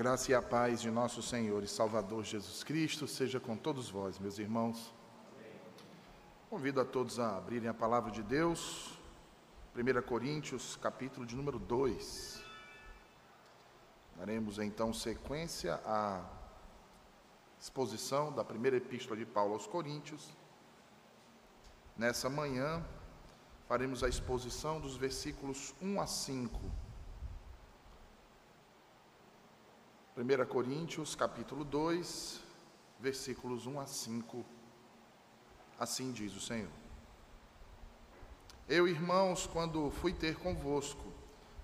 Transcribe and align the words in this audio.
graça 0.00 0.32
e 0.32 0.34
a 0.34 0.40
paz 0.40 0.80
de 0.80 0.90
nosso 0.90 1.22
Senhor 1.22 1.62
e 1.62 1.68
Salvador 1.68 2.24
Jesus 2.24 2.64
Cristo 2.64 3.06
seja 3.06 3.38
com 3.38 3.54
todos 3.54 3.90
vós, 3.90 4.18
meus 4.18 4.38
irmãos. 4.38 4.94
Convido 6.48 6.80
a 6.80 6.86
todos 6.86 7.20
a 7.20 7.36
abrirem 7.36 7.68
a 7.68 7.74
palavra 7.74 8.10
de 8.10 8.22
Deus, 8.22 8.98
1 9.76 10.00
Coríntios, 10.08 10.74
capítulo 10.76 11.26
de 11.26 11.36
número 11.36 11.58
2. 11.58 12.42
Daremos 14.16 14.58
então 14.58 14.90
sequência 14.94 15.78
à 15.84 16.24
exposição 17.60 18.32
da 18.32 18.42
primeira 18.42 18.78
epístola 18.78 19.18
de 19.18 19.26
Paulo 19.26 19.52
aos 19.52 19.66
Coríntios. 19.66 20.30
Nessa 21.94 22.30
manhã, 22.30 22.82
faremos 23.68 24.02
a 24.02 24.08
exposição 24.08 24.80
dos 24.80 24.96
versículos 24.96 25.74
1 25.82 26.00
a 26.00 26.06
5 26.06 26.89
1 30.20 30.44
Coríntios, 30.44 31.14
capítulo 31.14 31.64
2, 31.64 32.42
versículos 33.00 33.66
1 33.66 33.80
a 33.80 33.86
5. 33.86 34.44
Assim 35.78 36.12
diz 36.12 36.36
o 36.36 36.40
Senhor. 36.40 36.68
Eu, 38.68 38.86
irmãos, 38.86 39.46
quando 39.46 39.90
fui 39.90 40.12
ter 40.12 40.36
convosco, 40.36 41.10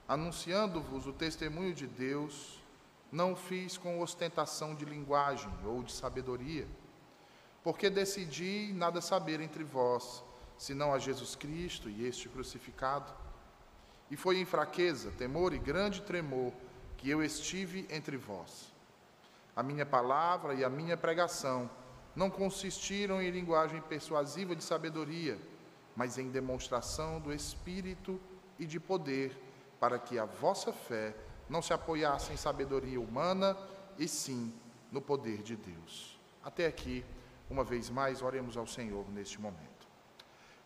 anunciando-vos 0.09 1.07
o 1.07 1.13
testemunho 1.13 1.75
de 1.75 1.87
Deus, 1.87 2.59
não 3.13 3.37
fiz 3.37 3.77
com 3.77 4.01
ostentação 4.01 4.75
de 4.75 4.87
linguagem 4.87 5.53
ou 5.63 5.83
de 5.83 5.93
sabedoria, 5.93 6.67
porque 7.63 7.91
decidi 7.91 8.73
nada 8.73 9.03
saber 9.03 9.39
entre 9.39 9.65
vós, 9.65 10.25
senão 10.57 10.95
a 10.95 10.99
Jesus 10.99 11.37
Cristo 11.37 11.91
e 11.91 12.07
este 12.07 12.27
crucificado. 12.27 13.13
E 14.11 14.17
foi 14.17 14.39
em 14.39 14.47
fraqueza, 14.47 15.11
temor 15.11 15.53
e 15.53 15.59
grande 15.59 16.01
tremor 16.01 16.55
que 16.97 17.11
eu 17.11 17.23
estive 17.23 17.87
entre 17.91 18.17
vós. 18.17 18.73
A 19.55 19.63
minha 19.63 19.87
palavra 19.87 20.55
e 20.55 20.65
a 20.65 20.69
minha 20.69 20.97
pregação 20.97 21.71
não 22.15 22.31
consistiram 22.31 23.21
em 23.21 23.31
linguagem 23.31 23.81
persuasiva 23.83 24.57
de 24.57 24.65
sabedoria, 24.65 25.39
mas 25.95 26.19
em 26.19 26.31
demonstração 26.31 27.21
do 27.21 27.33
Espírito 27.33 28.21
e 28.59 28.67
de 28.67 28.81
poder, 28.81 29.37
para 29.79 29.99
que 29.99 30.19
a 30.19 30.25
vossa 30.25 30.73
fé 30.73 31.15
não 31.49 31.63
se 31.63 31.73
apoiasse 31.73 32.33
em 32.33 32.37
sabedoria 32.37 33.01
humana, 33.01 33.57
e 33.99 34.07
sim 34.09 34.53
no 34.91 35.01
poder 35.01 35.43
de 35.43 35.57
Deus. 35.57 36.19
Até 36.43 36.67
aqui, 36.67 37.05
uma 37.49 37.65
vez 37.65 37.89
mais, 37.89 38.23
oremos 38.23 38.57
ao 38.57 38.67
Senhor 38.67 39.09
neste 39.11 39.41
momento. 39.41 39.87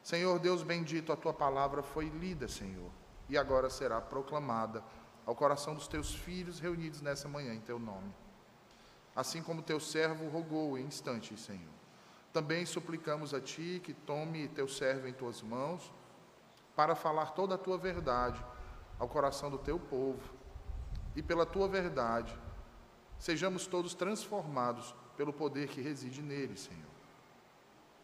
Senhor 0.03 0.39
Deus 0.39 0.63
bendito, 0.63 1.13
a 1.13 1.17
tua 1.17 1.33
palavra 1.33 1.83
foi 1.83 2.09
lida, 2.09 2.49
Senhor, 2.49 2.91
e 3.29 3.37
agora 3.37 3.69
será 3.69 4.01
proclamada 4.01 4.83
ao 5.27 5.35
coração 5.35 5.75
dos 5.75 5.87
teus 5.87 6.15
filhos 6.15 6.59
reunidos 6.59 7.01
nessa 7.01 7.29
manhã 7.29 7.55
em 7.55 7.61
teu 7.61 7.79
nome. 7.79 8.13
Assim 9.15 9.43
como 9.43 9.63
teu 9.63 9.81
servo 9.81 10.29
rogou 10.29 10.79
em 10.79 10.87
instantes, 10.87 11.41
Senhor. 11.41 11.81
Também 12.33 12.65
suplicamos 12.65 13.35
a 13.35 13.41
ti 13.41 13.81
que 13.83 13.93
tome 13.93 14.49
teu 14.49 14.69
servo 14.69 15.09
em 15.09 15.13
tuas 15.13 15.43
mãos 15.43 15.93
para 16.77 16.95
falar 16.95 17.33
toda 17.33 17.57
a 17.57 17.59
tua 17.59 17.77
verdade 17.77 18.43
ao 18.99 19.09
coração 19.09 19.51
do 19.51 19.59
teu 19.59 19.79
povo. 19.79 20.23
E 21.17 21.23
pela 21.23 21.45
tua 21.45 21.67
verdade, 21.67 22.39
sejamos 23.19 23.67
todos 23.67 23.95
transformados 23.95 24.95
pelo 25.17 25.33
poder 25.33 25.69
que 25.69 25.81
reside 25.81 26.23
nele, 26.23 26.57
Senhor. 26.57 26.91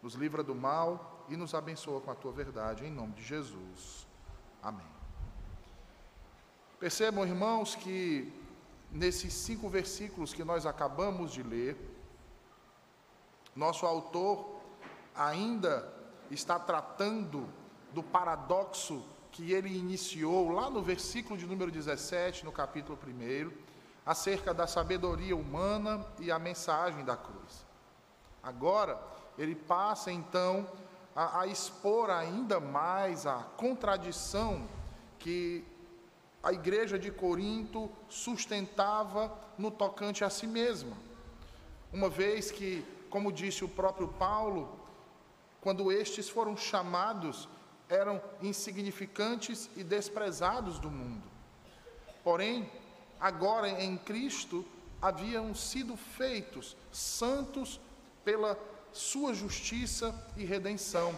Nos 0.03 0.15
livra 0.15 0.43
do 0.43 0.55
mal 0.55 1.25
e 1.29 1.37
nos 1.37 1.55
abençoa 1.55 2.01
com 2.01 2.11
a 2.11 2.15
tua 2.15 2.33
verdade, 2.33 2.85
em 2.85 2.91
nome 2.91 3.15
de 3.15 3.23
Jesus. 3.23 4.07
Amém. 4.63 4.96
Percebam, 6.79 7.27
irmãos, 7.27 7.75
que 7.75 8.31
nesses 8.93 9.33
cinco 9.33 9.67
versículos 9.67 10.35
que 10.35 10.45
nós 10.45 10.67
acabamos 10.67 11.33
de 11.33 11.43
ler, 11.43 11.75
nosso 13.55 13.87
autor 13.87 14.61
ainda 15.15 15.91
está 16.31 16.59
tratando 16.59 17.49
do 17.95 18.03
paradoxo 18.03 19.03
que 19.33 19.53
ele 19.53 19.75
iniciou 19.75 20.51
lá 20.51 20.69
no 20.69 20.83
versículo 20.83 21.39
de 21.39 21.47
número 21.47 21.71
17, 21.71 22.45
no 22.45 22.53
capítulo 22.53 22.99
1, 23.07 23.51
acerca 24.05 24.53
da 24.53 24.67
sabedoria 24.67 25.35
humana 25.35 26.05
e 26.19 26.31
a 26.31 26.39
mensagem 26.39 27.03
da 27.07 27.17
cruz. 27.17 27.65
Agora, 28.43 29.03
ele 29.39 29.55
passa 29.55 30.13
então 30.13 30.71
a, 31.15 31.41
a 31.41 31.47
expor 31.47 32.11
ainda 32.11 32.61
mais 32.61 33.27
a 33.27 33.39
contradição 33.57 34.69
que 35.19 35.65
a 36.47 36.53
igreja 36.53 36.97
de 36.97 37.11
Corinto 37.11 37.91
sustentava 38.09 39.37
no 39.59 39.69
tocante 39.69 40.23
a 40.23 40.31
si 40.31 40.47
mesma. 40.47 40.97
Uma 41.93 42.09
vez 42.09 42.53
que, 42.53 42.85
como 43.11 43.33
disse 43.33 43.65
o 43.65 43.69
próprio 43.69 44.07
Paulo, 44.07 44.79
quando 45.61 45.91
estes 45.91 46.29
foram 46.29 46.57
chamados, 46.57 47.49
eram 47.89 48.23
insignificantes 48.41 49.69
e 49.75 49.83
desprezados 49.83 50.79
do 50.79 50.89
mundo. 50.89 51.25
Porém, 52.23 52.71
agora 53.19 53.69
em 53.83 53.97
Cristo 53.97 54.65
haviam 55.03 55.53
sido 55.53 55.97
feitos 55.97 56.77
santos 56.93 57.81
pela 58.25 58.57
sua 58.93 59.35
justiça 59.35 60.15
e 60.37 60.45
redenção 60.45 61.13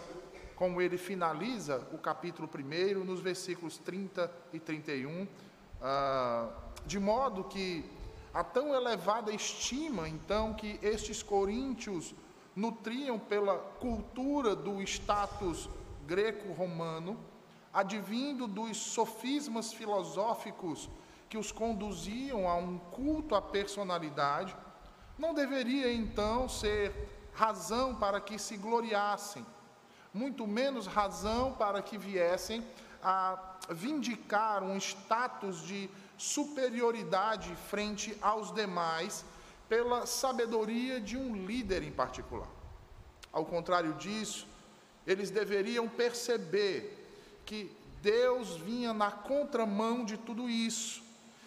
como 0.58 0.82
ele 0.82 0.98
finaliza 0.98 1.86
o 1.92 1.98
capítulo 1.98 2.50
1, 2.52 3.04
nos 3.04 3.20
versículos 3.20 3.78
30 3.78 4.28
e 4.52 4.58
31, 4.58 5.24
ah, 5.80 6.50
de 6.84 6.98
modo 6.98 7.44
que 7.44 7.84
a 8.34 8.42
tão 8.42 8.74
elevada 8.74 9.30
estima, 9.32 10.08
então, 10.08 10.52
que 10.54 10.80
estes 10.82 11.22
coríntios 11.22 12.12
nutriam 12.56 13.20
pela 13.20 13.56
cultura 13.56 14.56
do 14.56 14.82
status 14.82 15.70
greco-romano, 16.08 17.16
advindo 17.72 18.48
dos 18.48 18.78
sofismas 18.78 19.72
filosóficos 19.72 20.90
que 21.28 21.38
os 21.38 21.52
conduziam 21.52 22.48
a 22.48 22.56
um 22.56 22.78
culto 22.78 23.36
à 23.36 23.40
personalidade, 23.40 24.56
não 25.16 25.32
deveria 25.32 25.92
então 25.92 26.48
ser 26.48 26.92
razão 27.32 27.94
para 27.94 28.20
que 28.20 28.40
se 28.40 28.56
gloriassem 28.56 29.46
muito 30.12 30.46
menos 30.46 30.86
razão 30.86 31.52
para 31.52 31.82
que 31.82 31.98
viessem 31.98 32.64
a 33.02 33.38
vindicar 33.70 34.62
um 34.62 34.76
status 34.76 35.62
de 35.62 35.88
superioridade 36.16 37.54
frente 37.68 38.16
aos 38.20 38.52
demais 38.52 39.24
pela 39.68 40.06
sabedoria 40.06 41.00
de 41.00 41.16
um 41.16 41.46
líder 41.46 41.82
em 41.82 41.92
particular. 41.92 42.48
Ao 43.32 43.44
contrário 43.44 43.92
disso, 43.94 44.46
eles 45.06 45.30
deveriam 45.30 45.88
perceber 45.88 46.94
que 47.44 47.70
Deus 48.02 48.56
vinha 48.56 48.92
na 48.92 49.10
contramão 49.10 50.04
de 50.04 50.16
tudo 50.16 50.48
isso 50.48 51.02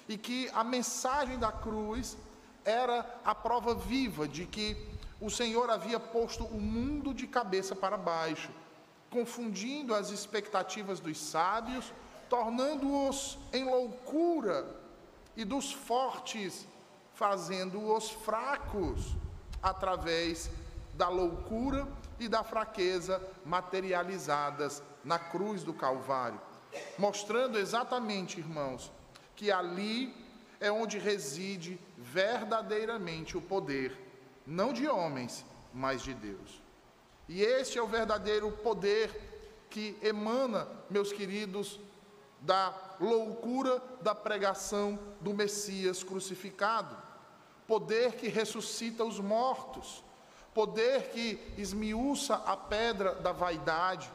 e 0.07 0.17
que 0.17 0.49
a 0.53 0.63
mensagem 0.63 1.37
da 1.39 1.51
cruz 1.51 2.17
era 2.63 3.05
a 3.23 3.33
prova 3.33 3.73
viva 3.73 4.27
de 4.27 4.45
que 4.45 4.77
o 5.21 5.29
Senhor 5.29 5.69
havia 5.69 5.99
posto 5.99 6.43
o 6.45 6.59
mundo 6.59 7.13
de 7.13 7.27
cabeça 7.27 7.75
para 7.75 7.95
baixo, 7.95 8.49
confundindo 9.11 9.93
as 9.93 10.09
expectativas 10.09 10.99
dos 10.99 11.19
sábios, 11.19 11.93
tornando-os 12.27 13.37
em 13.53 13.63
loucura, 13.63 14.81
e 15.37 15.45
dos 15.45 15.71
fortes, 15.71 16.67
fazendo-os 17.13 18.09
fracos, 18.09 19.15
através 19.61 20.49
da 20.95 21.07
loucura 21.07 21.87
e 22.19 22.27
da 22.27 22.43
fraqueza 22.43 23.21
materializadas 23.45 24.81
na 25.03 25.19
cruz 25.19 25.63
do 25.63 25.73
Calvário, 25.73 26.41
mostrando 26.97 27.59
exatamente, 27.59 28.39
irmãos, 28.39 28.91
que 29.35 29.51
ali 29.51 30.13
é 30.59 30.71
onde 30.71 30.97
reside 30.97 31.79
verdadeiramente 31.97 33.37
o 33.37 33.41
poder 33.41 34.10
não 34.45 34.73
de 34.73 34.87
homens, 34.87 35.45
mas 35.73 36.01
de 36.01 36.13
Deus. 36.13 36.61
E 37.27 37.41
este 37.41 37.77
é 37.77 37.81
o 37.81 37.87
verdadeiro 37.87 38.51
poder 38.51 39.65
que 39.69 39.97
emana, 40.01 40.67
meus 40.89 41.13
queridos, 41.13 41.79
da 42.41 42.73
loucura 42.99 43.81
da 44.01 44.13
pregação 44.13 44.99
do 45.21 45.33
Messias 45.33 46.03
crucificado. 46.03 46.97
Poder 47.67 48.13
que 48.15 48.27
ressuscita 48.27 49.05
os 49.05 49.19
mortos, 49.19 50.03
poder 50.53 51.09
que 51.11 51.39
esmiuça 51.57 52.35
a 52.35 52.57
pedra 52.57 53.15
da 53.15 53.31
vaidade, 53.31 54.11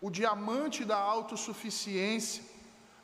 o 0.00 0.10
diamante 0.10 0.84
da 0.84 0.98
autossuficiência, 0.98 2.44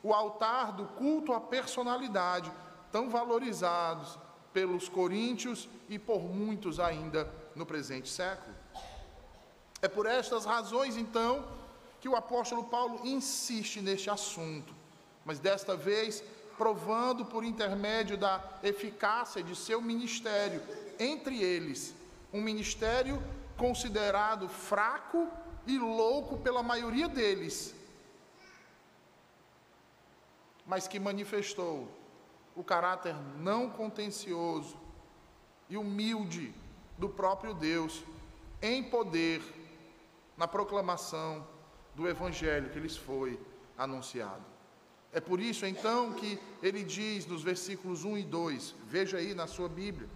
o 0.03 0.13
altar 0.13 0.71
do 0.73 0.85
culto 0.85 1.33
à 1.33 1.41
personalidade, 1.41 2.51
tão 2.91 3.09
valorizados 3.09 4.19
pelos 4.55 4.87
coríntios 4.87 5.67
e 5.89 5.99
por 5.99 6.21
muitos 6.21 6.79
ainda 6.79 7.29
no 7.57 7.65
presente 7.65 8.07
século. 8.07 8.55
É 9.81 9.87
por 9.89 10.05
estas 10.05 10.45
razões, 10.45 10.95
então, 10.95 11.45
que 11.99 12.07
o 12.07 12.15
apóstolo 12.15 12.63
Paulo 12.63 13.01
insiste 13.03 13.81
neste 13.81 14.09
assunto, 14.09 14.73
mas 15.25 15.39
desta 15.39 15.75
vez 15.75 16.23
provando 16.57 17.25
por 17.25 17.43
intermédio 17.43 18.17
da 18.17 18.41
eficácia 18.63 19.43
de 19.43 19.57
seu 19.57 19.81
ministério, 19.81 20.63
entre 20.97 21.43
eles, 21.43 21.93
um 22.31 22.39
ministério 22.39 23.21
considerado 23.57 24.47
fraco 24.47 25.27
e 25.67 25.77
louco 25.77 26.37
pela 26.37 26.63
maioria 26.63 27.09
deles, 27.09 27.75
mas 30.65 30.87
que 30.87 30.97
manifestou 30.97 32.04
o 32.55 32.63
caráter 32.63 33.15
não 33.37 33.69
contencioso 33.69 34.77
e 35.69 35.77
humilde 35.77 36.53
do 36.97 37.09
próprio 37.09 37.53
Deus 37.53 38.03
em 38.61 38.83
poder 38.83 39.41
na 40.37 40.47
proclamação 40.47 41.45
do 41.93 42.07
evangelho 42.07 42.69
que 42.69 42.79
lhes 42.79 42.95
foi 42.95 43.39
anunciado. 43.77 44.43
É 45.11 45.19
por 45.19 45.39
isso 45.39 45.65
então 45.65 46.13
que 46.13 46.39
ele 46.61 46.83
diz 46.83 47.25
nos 47.25 47.41
versículos 47.41 48.03
1 48.03 48.17
e 48.17 48.23
2, 48.23 48.75
veja 48.85 49.17
aí 49.17 49.33
na 49.33 49.47
sua 49.47 49.69
Bíblia: 49.69 50.09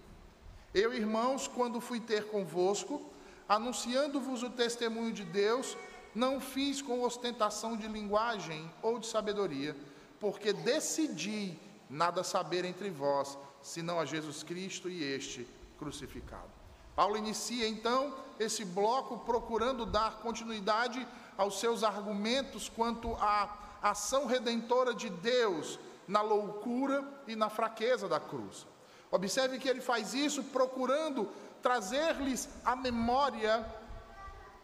Eu, 0.74 0.92
irmãos, 0.92 1.48
quando 1.48 1.80
fui 1.80 2.00
ter 2.00 2.26
convosco, 2.26 3.02
anunciando-vos 3.48 4.42
o 4.42 4.50
testemunho 4.50 5.12
de 5.12 5.24
Deus, 5.24 5.76
não 6.14 6.40
fiz 6.40 6.82
com 6.82 7.02
ostentação 7.02 7.76
de 7.76 7.88
linguagem 7.88 8.70
ou 8.82 8.98
de 8.98 9.06
sabedoria, 9.06 9.74
porque 10.18 10.52
decidi 10.52 11.58
nada 11.90 12.22
saber 12.22 12.64
entre 12.64 12.88
vós, 12.88 13.36
senão 13.60 13.98
a 13.98 14.04
Jesus 14.04 14.42
Cristo 14.44 14.88
e 14.88 15.02
este 15.02 15.46
crucificado. 15.78 16.48
Paulo 16.94 17.16
inicia 17.16 17.66
então 17.66 18.14
esse 18.38 18.64
bloco 18.64 19.18
procurando 19.18 19.84
dar 19.84 20.18
continuidade 20.18 21.06
aos 21.36 21.58
seus 21.58 21.82
argumentos 21.82 22.68
quanto 22.68 23.14
à 23.14 23.56
ação 23.82 24.26
redentora 24.26 24.94
de 24.94 25.10
Deus 25.10 25.78
na 26.06 26.22
loucura 26.22 27.04
e 27.26 27.34
na 27.34 27.48
fraqueza 27.48 28.08
da 28.08 28.20
cruz. 28.20 28.66
Observe 29.10 29.58
que 29.58 29.68
ele 29.68 29.80
faz 29.80 30.14
isso 30.14 30.44
procurando 30.44 31.28
trazer-lhes 31.62 32.48
à 32.64 32.76
memória 32.76 33.66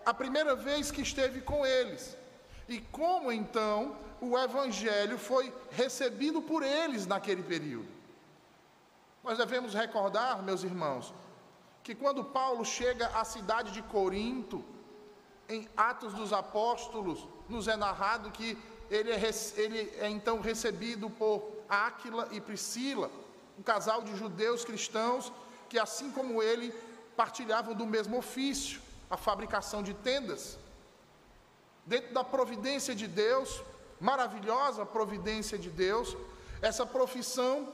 a 0.05 0.14
primeira 0.14 0.55
vez 0.55 0.90
que 0.90 1.02
esteve 1.02 1.40
com 1.40 1.67
eles 1.67 2.17
e 2.69 2.81
como 2.81 3.31
então 3.31 3.97
o 4.21 4.37
evangelho 4.39 5.19
foi 5.19 5.53
recebido 5.71 6.41
por 6.43 6.63
eles 6.63 7.07
naquele 7.07 7.43
período. 7.43 7.89
Nós 9.23 9.39
devemos 9.39 9.75
recordar, 9.75 10.43
meus 10.43 10.63
irmãos, 10.63 11.13
que 11.83 11.95
quando 11.95 12.25
Paulo 12.25 12.65
chega 12.65 13.07
à 13.09 13.25
cidade 13.25 13.73
de 13.73 13.83
Corinto, 13.83 14.65
em 15.49 15.69
Atos 15.77 16.13
dos 16.15 16.33
Apóstolos, 16.33 17.29
nos 17.49 17.69
é 17.69 17.77
narrado 17.77 18.31
que 18.31 18.59
ele 18.91 19.12
é, 19.12 19.21
ele 19.57 19.93
é 19.99 20.09
então 20.09 20.41
recebido 20.41 21.09
por 21.11 21.43
Áquila 21.69 22.29
e 22.33 22.41
Priscila, 22.41 23.11
um 23.59 23.62
casal 23.62 24.03
de 24.03 24.17
judeus 24.17 24.65
cristãos 24.65 25.33
que, 25.69 25.79
assim 25.79 26.11
como 26.11 26.43
ele, 26.43 26.73
partilhavam 27.17 27.75
do 27.75 27.87
mesmo 27.87 28.19
ofício, 28.19 28.81
a 29.11 29.17
fabricação 29.17 29.83
de 29.83 29.95
tendas. 29.95 30.59
Dentro 31.87 32.12
da 32.12 32.25
providência 32.25 32.94
de 32.94 33.06
Deus, 33.06 33.62
maravilhosa 34.00 34.85
providência 34.85 35.56
de 35.56 35.71
Deus, 35.71 36.17
essa 36.61 36.85
profissão 36.85 37.73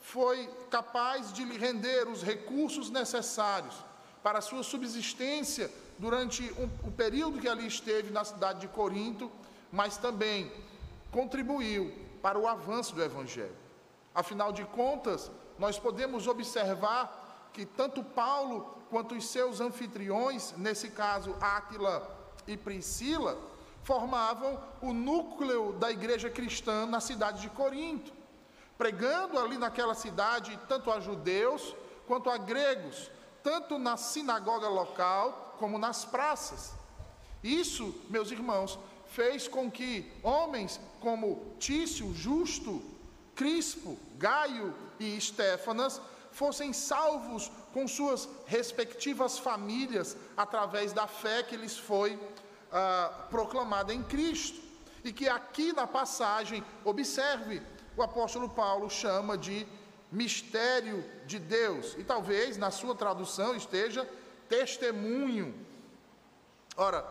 foi 0.00 0.48
capaz 0.70 1.32
de 1.32 1.44
lhe 1.44 1.58
render 1.58 2.08
os 2.08 2.22
recursos 2.22 2.90
necessários 2.90 3.74
para 4.22 4.38
a 4.38 4.42
sua 4.42 4.62
subsistência 4.62 5.70
durante 5.98 6.42
um, 6.52 6.88
o 6.88 6.92
período 6.92 7.40
que 7.40 7.48
ali 7.48 7.66
esteve 7.66 8.10
na 8.10 8.24
cidade 8.24 8.60
de 8.60 8.68
Corinto, 8.68 9.30
mas 9.72 9.96
também 9.96 10.50
contribuiu 11.10 11.92
para 12.22 12.38
o 12.38 12.46
avanço 12.46 12.94
do 12.94 13.02
Evangelho. 13.02 13.56
Afinal 14.14 14.52
de 14.52 14.64
contas, 14.64 15.30
nós 15.58 15.78
podemos 15.78 16.26
observar 16.26 17.50
que 17.52 17.66
tanto 17.66 18.02
Paulo 18.04 18.76
quanto 18.88 19.14
os 19.14 19.26
seus 19.26 19.60
anfitriões, 19.60 20.54
nesse 20.56 20.90
caso 20.90 21.34
Áquila 21.40 22.19
e 22.46 22.56
Priscila, 22.56 23.38
formavam 23.82 24.60
o 24.82 24.92
núcleo 24.92 25.72
da 25.72 25.90
igreja 25.90 26.28
cristã 26.28 26.86
na 26.86 27.00
cidade 27.00 27.40
de 27.40 27.50
Corinto 27.50 28.20
pregando 28.80 29.38
ali 29.38 29.58
naquela 29.58 29.94
cidade 29.94 30.58
tanto 30.66 30.90
a 30.90 31.00
judeus 31.00 31.76
quanto 32.06 32.30
a 32.30 32.38
gregos, 32.38 33.10
tanto 33.42 33.78
na 33.78 33.98
sinagoga 33.98 34.70
local 34.70 35.54
como 35.58 35.76
nas 35.76 36.06
praças. 36.06 36.72
Isso, 37.44 37.94
meus 38.08 38.30
irmãos, 38.30 38.78
fez 39.04 39.46
com 39.46 39.70
que 39.70 40.10
homens 40.22 40.80
como 40.98 41.54
Tício, 41.58 42.14
Justo, 42.14 42.82
Crispo, 43.34 43.98
Gaio 44.16 44.74
e 44.98 45.14
Estéfanas 45.14 46.00
fossem 46.32 46.72
salvos 46.72 47.52
com 47.72 47.86
suas 47.86 48.28
respectivas 48.46 49.38
famílias 49.38 50.16
através 50.36 50.92
da 50.92 51.06
fé 51.06 51.42
que 51.42 51.56
lhes 51.56 51.76
foi 51.78 52.18
ah, 52.72 53.26
proclamada 53.30 53.92
em 53.92 54.02
Cristo. 54.02 54.60
E 55.02 55.12
que 55.12 55.28
aqui 55.28 55.72
na 55.72 55.86
passagem, 55.86 56.62
observe, 56.84 57.62
o 57.96 58.02
apóstolo 58.02 58.48
Paulo 58.48 58.90
chama 58.90 59.38
de 59.38 59.66
mistério 60.12 61.04
de 61.24 61.38
Deus, 61.38 61.94
e 61.96 62.02
talvez 62.02 62.56
na 62.56 62.70
sua 62.70 62.94
tradução 62.94 63.54
esteja 63.54 64.08
testemunho. 64.48 65.54
Ora, 66.76 67.06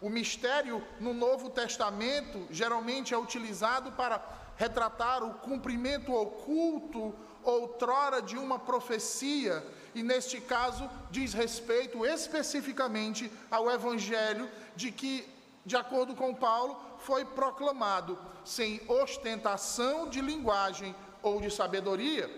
o 0.00 0.08
mistério 0.08 0.84
no 0.98 1.14
Novo 1.14 1.50
Testamento 1.50 2.46
geralmente 2.50 3.14
é 3.14 3.18
utilizado 3.18 3.92
para 3.92 4.22
retratar 4.56 5.22
o 5.22 5.34
cumprimento 5.34 6.12
oculto 6.12 7.14
outrora 7.42 8.20
de 8.20 8.36
uma 8.36 8.58
profecia, 8.58 9.64
e 9.94 10.02
neste 10.02 10.40
caso 10.40 10.88
diz 11.10 11.32
respeito 11.32 12.04
especificamente 12.06 13.30
ao 13.50 13.70
evangelho 13.70 14.50
de 14.76 14.90
que, 14.92 15.28
de 15.64 15.76
acordo 15.76 16.14
com 16.14 16.34
Paulo, 16.34 16.80
foi 16.98 17.24
proclamado 17.24 18.18
sem 18.44 18.80
ostentação 18.88 20.08
de 20.08 20.20
linguagem 20.20 20.94
ou 21.22 21.40
de 21.40 21.50
sabedoria. 21.50 22.30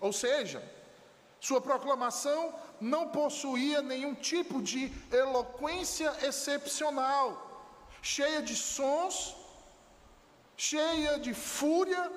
Ou 0.00 0.12
seja, 0.12 0.62
sua 1.40 1.60
proclamação 1.60 2.54
não 2.80 3.08
possuía 3.08 3.82
nenhum 3.82 4.14
tipo 4.14 4.62
de 4.62 4.92
eloquência 5.10 6.12
excepcional, 6.22 7.26
cheia 8.00 8.40
de 8.42 8.54
sons, 8.56 9.36
cheia 10.56 11.18
de 11.18 11.34
fúria, 11.34 12.10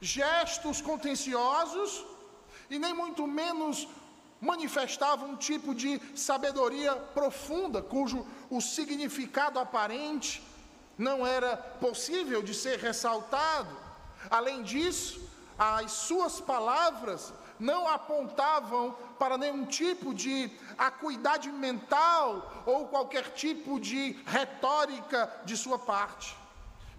gestos 0.00 0.80
contenciosos 0.80 2.11
e 2.74 2.78
nem 2.78 2.94
muito 2.94 3.26
menos 3.26 3.88
manifestava 4.40 5.24
um 5.24 5.36
tipo 5.36 5.74
de 5.74 6.00
sabedoria 6.16 6.96
profunda, 6.96 7.80
cujo 7.80 8.26
o 8.50 8.60
significado 8.60 9.58
aparente 9.58 10.42
não 10.98 11.26
era 11.26 11.56
possível 11.56 12.42
de 12.42 12.54
ser 12.54 12.78
ressaltado. 12.78 13.76
Além 14.30 14.62
disso, 14.62 15.20
as 15.58 15.92
suas 15.92 16.40
palavras 16.40 17.32
não 17.58 17.86
apontavam 17.86 18.96
para 19.18 19.38
nenhum 19.38 19.64
tipo 19.64 20.12
de 20.12 20.50
acuidade 20.76 21.48
mental 21.50 22.64
ou 22.66 22.88
qualquer 22.88 23.32
tipo 23.34 23.78
de 23.78 24.18
retórica 24.26 25.30
de 25.44 25.56
sua 25.56 25.78
parte. 25.78 26.36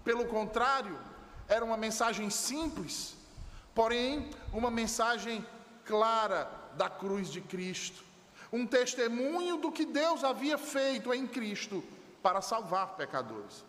Pelo 0.02 0.24
contrário, 0.26 0.98
era 1.46 1.64
uma 1.64 1.76
mensagem 1.76 2.30
simples, 2.30 3.14
porém 3.74 4.30
uma 4.52 4.70
mensagem 4.70 5.44
clara 5.84 6.50
da 6.76 6.88
cruz 6.88 7.30
de 7.30 7.40
Cristo, 7.40 8.02
um 8.52 8.66
testemunho 8.66 9.56
do 9.56 9.72
que 9.72 9.84
Deus 9.84 10.24
havia 10.24 10.56
feito 10.56 11.12
em 11.12 11.26
Cristo 11.26 11.82
para 12.22 12.40
salvar 12.40 12.96
pecadores. 12.96 13.64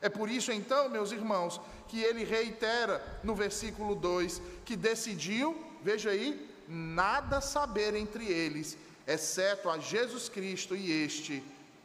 É 0.00 0.08
por 0.08 0.28
isso, 0.28 0.52
então, 0.52 0.88
meus 0.88 1.12
irmãos, 1.12 1.60
que 1.88 2.00
ele 2.00 2.24
reitera 2.24 3.02
no 3.22 3.34
versículo 3.34 3.94
2 3.94 4.42
que 4.64 4.76
decidiu, 4.76 5.56
veja 5.82 6.10
aí, 6.10 6.50
nada 6.68 7.40
saber 7.40 7.94
entre 7.94 8.26
eles, 8.26 8.76
exceto 9.06 9.70
a 9.70 9.78
Jesus 9.78 10.28
Cristo 10.28 10.76
e 10.76 10.90
este 10.90 11.42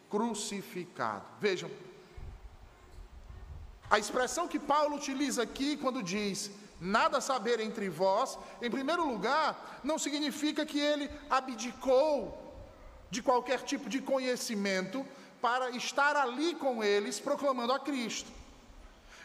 crucificado. 0.10 1.24
Vejam, 1.40 1.70
a 3.90 3.98
expressão 3.98 4.48
que 4.48 4.60
Paulo 4.60 4.96
utiliza 4.96 5.44
aqui 5.44 5.78
quando 5.78 6.04
diz 6.04 6.52
nada 6.80 7.20
saber 7.20 7.60
entre 7.60 7.90
vós, 7.90 8.38
em 8.62 8.70
primeiro 8.70 9.08
lugar, 9.08 9.80
não 9.84 9.98
significa 9.98 10.66
que 10.66 10.80
ele 10.80 11.10
abdicou 11.30 12.38
de 13.10 13.22
qualquer 13.22 13.62
tipo 13.64 13.90
de 13.90 14.02
conhecimento 14.02 15.06
para 15.42 15.70
estar 15.72 16.16
ali 16.16 16.56
com 16.56 16.84
eles 16.84 17.20
proclamando 17.20 17.74
a 17.74 17.80
Cristo. 17.80 18.32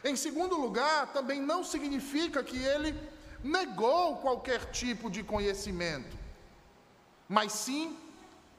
Em 0.02 0.16
segundo 0.16 0.56
lugar, 0.56 1.12
também 1.12 1.40
não 1.40 1.64
significa 1.64 2.42
que 2.42 2.58
ele 2.58 2.98
negou 3.42 4.16
qualquer 4.16 4.70
tipo 4.70 5.10
de 5.10 5.22
conhecimento, 5.22 6.16
mas 7.28 7.52
sim 7.52 7.98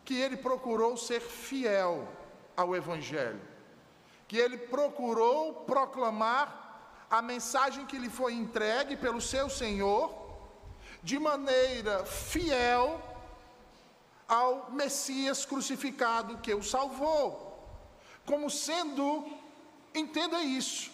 que 0.04 0.16
ele 0.16 0.38
procurou 0.38 0.96
ser 0.96 1.22
fiel 1.22 2.08
ao 2.56 2.75
Evangelho, 2.75 3.42
que 4.28 4.38
ele 4.38 4.58
procurou 4.58 5.54
proclamar 5.66 6.65
a 7.18 7.22
mensagem 7.22 7.86
que 7.86 7.98
lhe 7.98 8.10
foi 8.10 8.34
entregue 8.34 8.98
pelo 8.98 9.22
seu 9.22 9.50
Senhor, 9.50 10.14
de 11.02 11.18
maneira 11.18 12.06
fiel 12.06 13.02
ao 14.28 14.72
Messias 14.72 15.46
crucificado 15.46 16.40
que 16.40 16.54
o 16.54 16.62
salvou, 16.62 17.24
como 18.26 18.50
sendo, 18.50 19.26
entenda 19.94 20.44
isso, 20.44 20.92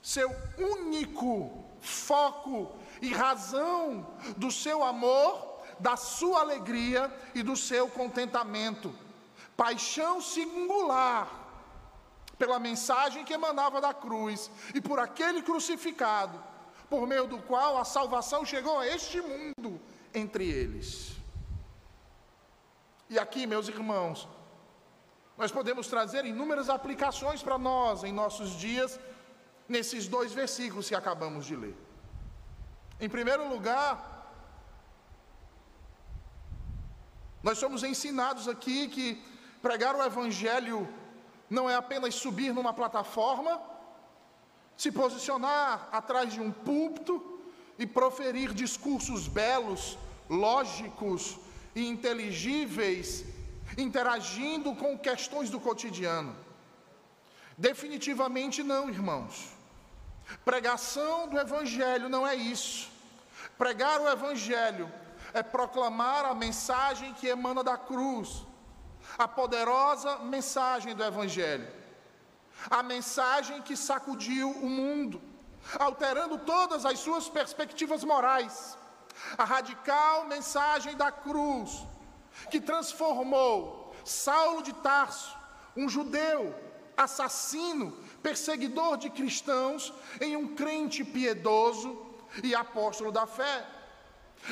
seu 0.00 0.30
único 0.56 1.64
foco 1.80 2.72
e 3.02 3.12
razão 3.12 4.06
do 4.36 4.52
seu 4.52 4.84
amor, 4.84 5.64
da 5.80 5.96
sua 5.96 6.42
alegria 6.42 7.12
e 7.34 7.42
do 7.42 7.56
seu 7.56 7.88
contentamento. 7.88 8.94
Paixão 9.56 10.20
singular 10.20 11.45
pela 12.38 12.58
mensagem 12.58 13.24
que 13.24 13.32
emanava 13.32 13.80
da 13.80 13.92
cruz 13.94 14.50
e 14.74 14.80
por 14.80 14.98
aquele 14.98 15.42
crucificado, 15.42 16.42
por 16.88 17.06
meio 17.06 17.26
do 17.26 17.38
qual 17.38 17.78
a 17.78 17.84
salvação 17.84 18.44
chegou 18.44 18.78
a 18.78 18.86
este 18.86 19.20
mundo 19.20 19.80
entre 20.14 20.48
eles. 20.48 21.16
E 23.08 23.18
aqui, 23.18 23.46
meus 23.46 23.68
irmãos, 23.68 24.28
nós 25.36 25.52
podemos 25.52 25.86
trazer 25.86 26.24
inúmeras 26.24 26.68
aplicações 26.68 27.42
para 27.42 27.58
nós 27.58 28.04
em 28.04 28.12
nossos 28.12 28.50
dias, 28.50 28.98
nesses 29.68 30.08
dois 30.08 30.32
versículos 30.32 30.88
que 30.88 30.94
acabamos 30.94 31.44
de 31.44 31.56
ler. 31.56 31.76
Em 32.98 33.08
primeiro 33.08 33.48
lugar, 33.48 34.16
nós 37.42 37.58
somos 37.58 37.82
ensinados 37.84 38.48
aqui 38.48 38.88
que 38.88 39.22
pregar 39.60 39.94
o 39.94 40.02
Evangelho 40.02 40.88
não 41.48 41.68
é 41.68 41.74
apenas 41.74 42.14
subir 42.14 42.52
numa 42.52 42.72
plataforma, 42.72 43.60
se 44.76 44.90
posicionar 44.90 45.88
atrás 45.92 46.32
de 46.32 46.40
um 46.40 46.50
púlpito 46.50 47.40
e 47.78 47.86
proferir 47.86 48.52
discursos 48.52 49.28
belos, 49.28 49.96
lógicos 50.28 51.38
e 51.74 51.86
inteligíveis, 51.86 53.24
interagindo 53.76 54.74
com 54.74 54.98
questões 54.98 55.50
do 55.50 55.60
cotidiano. 55.60 56.34
Definitivamente 57.56 58.62
não, 58.62 58.88
irmãos. 58.88 59.56
Pregação 60.44 61.28
do 61.28 61.38
Evangelho 61.38 62.08
não 62.08 62.26
é 62.26 62.34
isso. 62.34 62.90
Pregar 63.56 64.00
o 64.00 64.08
Evangelho 64.08 64.92
é 65.32 65.42
proclamar 65.42 66.24
a 66.24 66.34
mensagem 66.34 67.14
que 67.14 67.26
emana 67.26 67.62
da 67.62 67.76
cruz, 67.76 68.44
a 69.18 69.26
poderosa 69.26 70.18
mensagem 70.18 70.94
do 70.94 71.02
Evangelho, 71.02 71.66
a 72.70 72.82
mensagem 72.82 73.62
que 73.62 73.76
sacudiu 73.76 74.50
o 74.50 74.68
mundo, 74.68 75.20
alterando 75.78 76.38
todas 76.38 76.84
as 76.84 76.98
suas 76.98 77.28
perspectivas 77.28 78.04
morais, 78.04 78.76
a 79.38 79.44
radical 79.44 80.26
mensagem 80.26 80.96
da 80.96 81.10
cruz, 81.10 81.86
que 82.50 82.60
transformou 82.60 83.94
Saulo 84.04 84.62
de 84.62 84.72
Tarso, 84.74 85.34
um 85.76 85.88
judeu 85.88 86.54
assassino, 86.96 87.92
perseguidor 88.22 88.96
de 88.96 89.10
cristãos, 89.10 89.92
em 90.20 90.36
um 90.36 90.54
crente 90.54 91.04
piedoso 91.04 92.06
e 92.42 92.54
apóstolo 92.54 93.12
da 93.12 93.26
fé, 93.26 93.66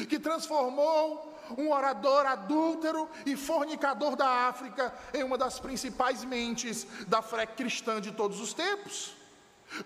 que 0.08 0.18
transformou 0.18 1.33
um 1.56 1.70
orador 1.70 2.26
adúltero 2.26 3.08
e 3.26 3.36
fornicador 3.36 4.16
da 4.16 4.28
África 4.48 4.92
em 5.12 5.22
uma 5.22 5.38
das 5.38 5.58
principais 5.58 6.24
mentes 6.24 6.86
da 7.06 7.22
fé 7.22 7.46
cristã 7.46 8.00
de 8.00 8.12
todos 8.12 8.40
os 8.40 8.52
tempos. 8.52 9.16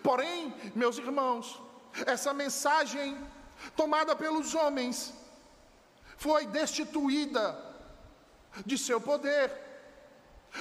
Porém, 0.02 0.54
meus 0.74 0.98
irmãos, 0.98 1.60
essa 2.06 2.32
mensagem 2.32 3.16
tomada 3.76 4.14
pelos 4.14 4.54
homens 4.54 5.12
foi 6.16 6.46
destituída 6.46 7.56
de 8.64 8.76
seu 8.76 9.00
poder 9.00 9.68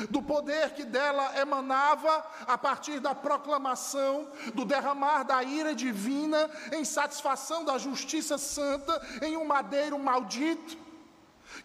do 0.10 0.22
poder 0.22 0.72
que 0.72 0.84
dela 0.84 1.40
emanava 1.40 2.26
a 2.46 2.58
partir 2.58 3.00
da 3.00 3.16
proclamação, 3.16 4.28
do 4.54 4.66
derramar 4.66 5.24
da 5.24 5.44
ira 5.44 5.74
divina 5.74 6.50
em 6.72 6.84
satisfação 6.86 7.64
da 7.64 7.78
justiça 7.78 8.38
santa 8.38 9.02
em 9.22 9.38
um 9.38 9.46
madeiro 9.46 9.98
maldito, 9.98 10.78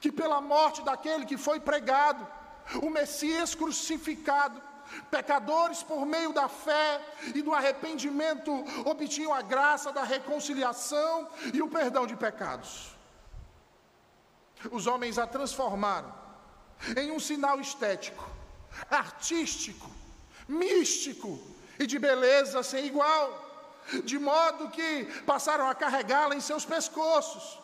que 0.03 0.11
pela 0.11 0.41
morte 0.41 0.83
daquele 0.83 1.25
que 1.25 1.37
foi 1.37 1.61
pregado, 1.61 2.27
o 2.83 2.91
Messias 2.91 3.55
crucificado, 3.55 4.61
pecadores 5.13 5.81
por 5.85 6.05
meio 6.05 6.33
da 6.33 6.49
fé 6.49 7.01
e 7.37 7.41
do 7.41 7.55
arrependimento 7.55 8.53
obtinham 8.85 9.33
a 9.33 9.41
graça 9.41 9.93
da 9.93 10.03
reconciliação 10.03 11.29
e 11.55 11.63
o 11.63 11.69
perdão 11.69 12.05
de 12.05 12.17
pecados. 12.17 12.97
Os 14.73 14.89
homens 14.89 15.19
a 15.19 15.27
transformaram 15.27 16.13
em 16.97 17.13
um 17.13 17.21
sinal 17.21 17.61
estético, 17.61 18.29
artístico, 18.91 19.89
místico 20.49 21.41
e 21.79 21.87
de 21.87 21.97
beleza 21.97 22.61
sem 22.65 22.87
igual, 22.87 23.27
de 24.03 24.19
modo 24.19 24.69
que 24.71 25.05
passaram 25.25 25.69
a 25.69 25.75
carregá-la 25.77 26.35
em 26.35 26.41
seus 26.41 26.65
pescoços, 26.65 27.62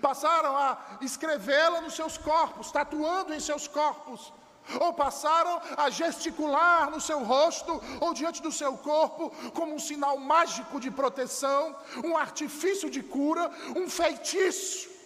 passaram 0.00 0.56
a 0.56 0.98
escrevê-la 1.00 1.80
nos 1.80 1.94
seus 1.94 2.18
corpos, 2.18 2.70
tatuando 2.72 3.34
em 3.34 3.40
seus 3.40 3.66
corpos, 3.66 4.32
ou 4.80 4.92
passaram 4.92 5.60
a 5.76 5.88
gesticular 5.88 6.90
no 6.90 7.00
seu 7.00 7.24
rosto 7.24 7.80
ou 8.00 8.12
diante 8.12 8.42
do 8.42 8.52
seu 8.52 8.76
corpo 8.76 9.30
como 9.52 9.74
um 9.74 9.78
sinal 9.78 10.18
mágico 10.18 10.78
de 10.78 10.90
proteção, 10.90 11.74
um 12.04 12.16
artifício 12.16 12.90
de 12.90 13.02
cura, 13.02 13.50
um 13.74 13.88
feitiço 13.88 14.98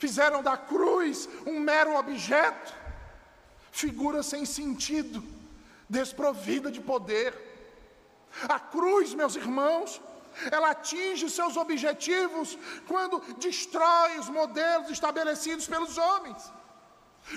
fizeram 0.00 0.42
da 0.42 0.56
cruz 0.56 1.28
um 1.46 1.60
mero 1.60 1.94
objeto, 1.96 2.74
figura 3.70 4.22
sem 4.22 4.44
sentido, 4.46 5.22
desprovida 5.88 6.70
de 6.70 6.80
poder. 6.80 7.32
A 8.48 8.58
cruz, 8.58 9.12
meus 9.12 9.36
irmãos, 9.36 10.00
ela 10.50 10.70
atinge 10.70 11.28
seus 11.28 11.56
objetivos 11.56 12.58
quando 12.86 13.20
destrói 13.38 14.18
os 14.18 14.28
modelos 14.28 14.90
estabelecidos 14.90 15.66
pelos 15.66 15.98
homens, 15.98 16.52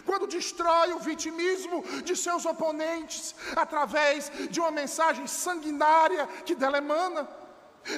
quando 0.05 0.27
destrói 0.27 0.93
o 0.93 0.99
vitimismo 0.99 1.83
de 2.03 2.15
seus 2.15 2.45
oponentes 2.45 3.35
através 3.55 4.31
de 4.49 4.59
uma 4.59 4.71
mensagem 4.71 5.27
sanguinária 5.27 6.27
que 6.45 6.55
dela 6.55 6.77
emana. 6.77 7.27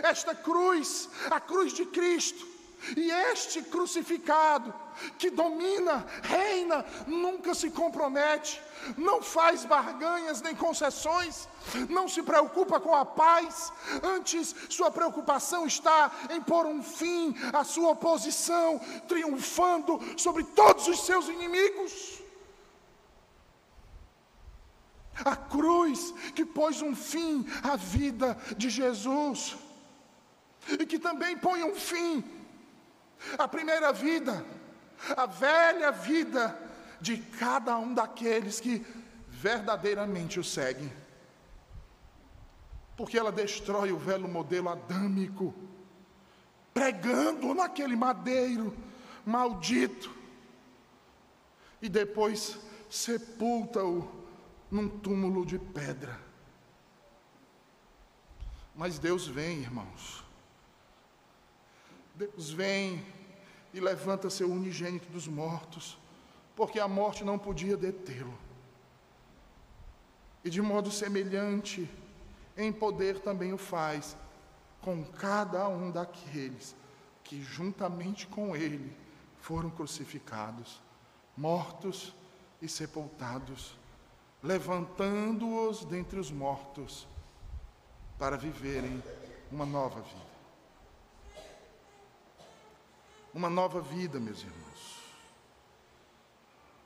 Esta 0.04 0.34
cruz, 0.34 1.10
a 1.30 1.40
cruz 1.40 1.72
de 1.74 1.86
Cristo, 1.86 2.56
e 2.98 3.12
este 3.12 3.62
crucificado, 3.62 4.74
que 5.18 5.30
domina, 5.30 6.06
reina, 6.24 6.86
nunca 7.08 7.54
se 7.54 7.70
compromete, 7.70 8.62
não 8.98 9.22
faz 9.22 9.66
barganhas 9.66 10.42
nem 10.42 10.56
concessões, 10.56 11.48
não 11.90 12.08
se 12.08 12.22
preocupa 12.22 12.80
com 12.80 12.94
a 12.94 13.06
paz, 13.06 13.72
antes 14.04 14.56
sua 14.70 14.92
preocupação 14.92 15.66
está 15.66 16.12
em 16.30 16.42
pôr 16.42 16.66
um 16.66 16.84
fim 16.84 17.36
à 17.54 17.64
sua 17.64 17.92
oposição, 17.92 18.80
triunfando 19.08 20.00
sobre 20.18 20.44
todos 20.44 20.88
os 20.88 21.06
seus 21.06 21.28
inimigos. 21.28 22.22
A 25.24 25.36
cruz 25.36 26.14
que 26.36 26.46
pôs 26.46 26.82
um 26.82 26.94
fim 26.96 27.48
à 27.64 27.76
vida 27.76 28.38
de 28.58 28.70
Jesus, 28.70 29.56
e 30.68 30.86
que 30.86 31.00
também 31.00 31.38
põe 31.38 31.64
um 31.64 31.76
fim 31.76 32.24
a 33.38 33.48
primeira 33.48 33.92
vida, 33.92 34.46
a 35.16 35.26
velha 35.26 35.92
vida 35.92 36.58
de 37.00 37.18
cada 37.18 37.78
um 37.78 37.94
daqueles 37.94 38.60
que 38.60 38.86
verdadeiramente 39.30 40.40
o 40.40 40.44
seguem. 40.44 40.92
Porque 42.98 43.18
ela 43.18 43.32
destrói 43.32 43.92
o 43.92 43.98
velho 43.98 44.28
modelo 44.28 44.70
adâmico, 44.70 45.54
pregando 46.74 47.54
naquele 47.54 47.96
madeiro 47.96 48.76
maldito, 49.26 50.14
e 51.82 51.90
depois 51.90 52.58
sepulta-o 52.90 54.10
num 54.72 54.88
túmulo 54.88 55.46
de 55.46 55.60
pedra. 55.60 56.20
Mas 58.76 59.00
Deus 59.00 59.28
vem, 59.28 59.60
irmãos. 59.60 60.24
Deus 62.14 62.50
vem 62.50 63.06
e 63.76 63.80
levanta 63.82 64.30
seu 64.30 64.50
unigênito 64.50 65.10
dos 65.10 65.28
mortos, 65.28 65.98
porque 66.56 66.80
a 66.80 66.88
morte 66.88 67.26
não 67.26 67.38
podia 67.38 67.76
detê-lo. 67.76 68.34
E 70.46 70.50
de 70.50 70.62
modo 70.62 70.90
semelhante, 70.90 71.90
em 72.56 72.72
poder 72.72 73.20
também 73.20 73.52
o 73.52 73.58
faz 73.58 74.16
com 74.80 75.04
cada 75.04 75.68
um 75.68 75.92
daqueles 75.92 76.74
que 77.22 77.44
juntamente 77.44 78.28
com 78.28 78.56
ele 78.56 78.96
foram 79.42 79.70
crucificados, 79.70 80.82
mortos 81.36 82.16
e 82.62 82.70
sepultados, 82.70 83.78
levantando-os 84.42 85.84
dentre 85.84 86.18
os 86.18 86.32
mortos, 86.32 87.06
para 88.18 88.38
viverem 88.38 89.04
uma 89.52 89.66
nova 89.66 90.00
vida. 90.00 90.25
Uma 93.40 93.50
nova 93.50 93.82
vida, 93.82 94.18
meus 94.28 94.42
irmãos. 94.50 94.84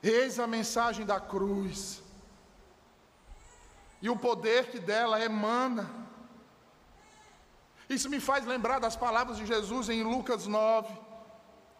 Eis 0.02 0.38
a 0.44 0.46
mensagem 0.56 1.04
da 1.06 1.18
cruz 1.32 2.02
e 4.02 4.10
o 4.10 4.16
poder 4.16 4.62
que 4.70 4.80
dela 4.80 5.22
emana. 5.30 5.84
Isso 7.96 8.10
me 8.14 8.18
faz 8.28 8.44
lembrar 8.46 8.78
das 8.80 8.96
palavras 9.04 9.36
de 9.40 9.46
Jesus 9.46 9.88
em 9.88 10.02
Lucas 10.02 10.48
9. 10.48 10.92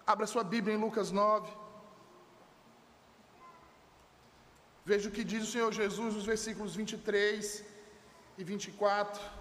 Abra 0.07 0.27
sua 0.35 0.45
Bíblia 0.45 0.77
em 0.77 0.81
Lucas 0.87 1.11
9. 1.11 1.51
Veja 4.85 5.09
o 5.09 5.13
que 5.13 5.25
diz 5.25 5.43
o 5.43 5.53
Senhor 5.55 5.73
Jesus 5.73 6.15
nos 6.15 6.27
versículos 6.33 6.77
23 6.77 7.65
e 8.39 8.45
24. 8.45 9.40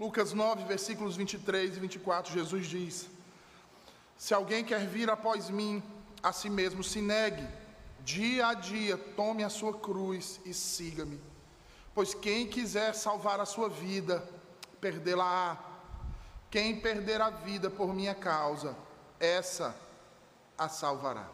Lucas 0.00 0.32
9, 0.32 0.64
versículos 0.64 1.14
23 1.14 1.76
e 1.76 1.80
24, 1.80 2.32
Jesus 2.32 2.66
diz: 2.66 3.06
Se 4.16 4.32
alguém 4.32 4.64
quer 4.64 4.86
vir 4.86 5.10
após 5.10 5.50
mim, 5.50 5.82
a 6.22 6.32
si 6.32 6.48
mesmo 6.48 6.82
se 6.82 7.02
negue, 7.02 7.46
dia 8.02 8.46
a 8.46 8.54
dia, 8.54 8.96
tome 8.96 9.44
a 9.44 9.50
sua 9.50 9.74
cruz 9.74 10.40
e 10.46 10.54
siga-me. 10.54 11.20
Pois 11.94 12.14
quem 12.14 12.46
quiser 12.46 12.94
salvar 12.94 13.40
a 13.40 13.44
sua 13.44 13.68
vida, 13.68 14.26
perdê-la-á. 14.80 15.58
Quem 16.50 16.80
perder 16.80 17.20
a 17.20 17.28
vida 17.28 17.68
por 17.68 17.92
minha 17.94 18.14
causa, 18.14 18.74
essa 19.20 19.76
a 20.56 20.66
salvará. 20.66 21.28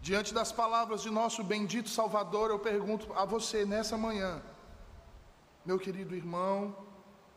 Diante 0.00 0.34
das 0.34 0.50
palavras 0.50 1.02
de 1.02 1.10
nosso 1.10 1.44
bendito 1.44 1.88
Salvador, 1.88 2.50
eu 2.50 2.58
pergunto 2.58 3.12
a 3.12 3.24
você 3.24 3.64
nessa 3.64 3.96
manhã: 3.96 4.42
meu 5.64 5.78
querido 5.78 6.14
irmão, 6.14 6.76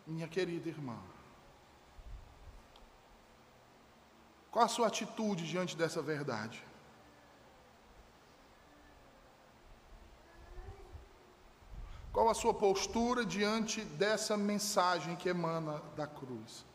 minha 0.05 0.27
querida 0.27 0.70
irmã. 0.70 0.98
Qual 4.51 4.63
a 4.63 4.67
sua 4.67 4.88
atitude 4.88 5.48
diante 5.48 5.75
dessa 5.75 6.01
verdade? 6.01 6.63
Qual 12.13 12.29
a 12.29 12.34
sua 12.34 12.53
postura 12.53 13.25
diante 13.25 13.82
dessa 13.82 14.38
mensagem 14.38 15.17
que 15.17 15.27
emana 15.27 15.82
da 15.98 16.08
cruz? 16.08 16.65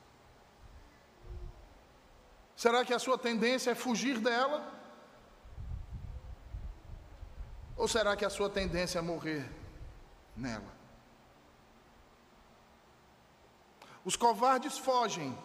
Será 2.54 2.84
que 2.84 2.92
a 2.92 2.98
sua 2.98 3.16
tendência 3.16 3.70
é 3.70 3.74
fugir 3.74 4.18
dela? 4.18 4.78
Ou 7.74 7.88
será 7.88 8.14
que 8.14 8.26
a 8.26 8.28
sua 8.28 8.50
tendência 8.50 8.98
é 8.98 9.02
morrer 9.02 9.50
nela? 10.36 10.79
Os 14.04 14.16
covardes 14.16 14.78
fogem, 14.78 15.36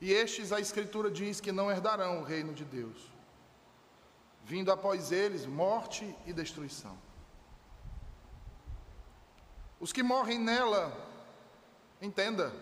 e 0.00 0.12
estes 0.12 0.50
a 0.50 0.60
Escritura 0.60 1.10
diz 1.10 1.40
que 1.40 1.52
não 1.52 1.70
herdarão 1.70 2.20
o 2.20 2.24
reino 2.24 2.54
de 2.54 2.64
Deus, 2.64 2.96
vindo 4.44 4.72
após 4.72 5.12
eles 5.12 5.44
morte 5.44 6.16
e 6.26 6.32
destruição. 6.32 6.96
Os 9.78 9.92
que 9.92 10.02
morrem 10.02 10.38
nela, 10.38 10.96
entenda, 12.00 12.52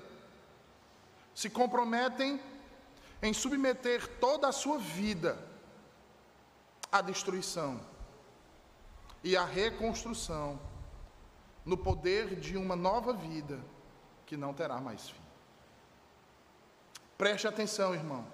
se 1.34 1.48
comprometem 1.48 2.40
em 3.22 3.32
submeter 3.32 4.18
toda 4.18 4.48
a 4.48 4.52
sua 4.52 4.78
vida 4.78 5.38
à 6.90 7.00
destruição 7.00 7.80
e 9.22 9.36
à 9.36 9.44
reconstrução 9.44 10.58
no 11.64 11.76
poder 11.76 12.34
de 12.36 12.56
uma 12.56 12.74
nova 12.74 13.12
vida 13.12 13.60
que 14.28 14.36
não 14.36 14.52
terá 14.52 14.78
mais 14.78 15.08
fim. 15.08 15.22
Preste 17.16 17.48
atenção, 17.48 17.94
irmão. 17.94 18.26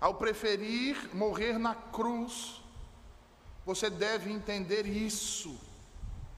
Ao 0.00 0.14
preferir 0.14 1.12
morrer 1.12 1.58
na 1.58 1.74
cruz, 1.74 2.62
você 3.66 3.90
deve 3.90 4.30
entender 4.30 4.86
isso, 4.86 5.58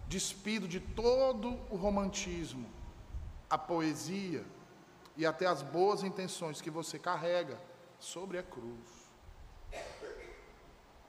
despido 0.09 0.67
de 0.67 0.81
todo 0.81 1.61
o 1.71 1.77
romantismo, 1.77 2.67
a 3.51 3.59
poesia 3.59 4.47
e 5.15 5.27
até 5.27 5.45
as 5.45 5.61
boas 5.61 6.03
intenções 6.03 6.63
que 6.63 6.71
você 6.71 6.99
carrega 6.99 7.61
sobre 7.99 8.39
a 8.39 8.43
cruz. 8.43 8.89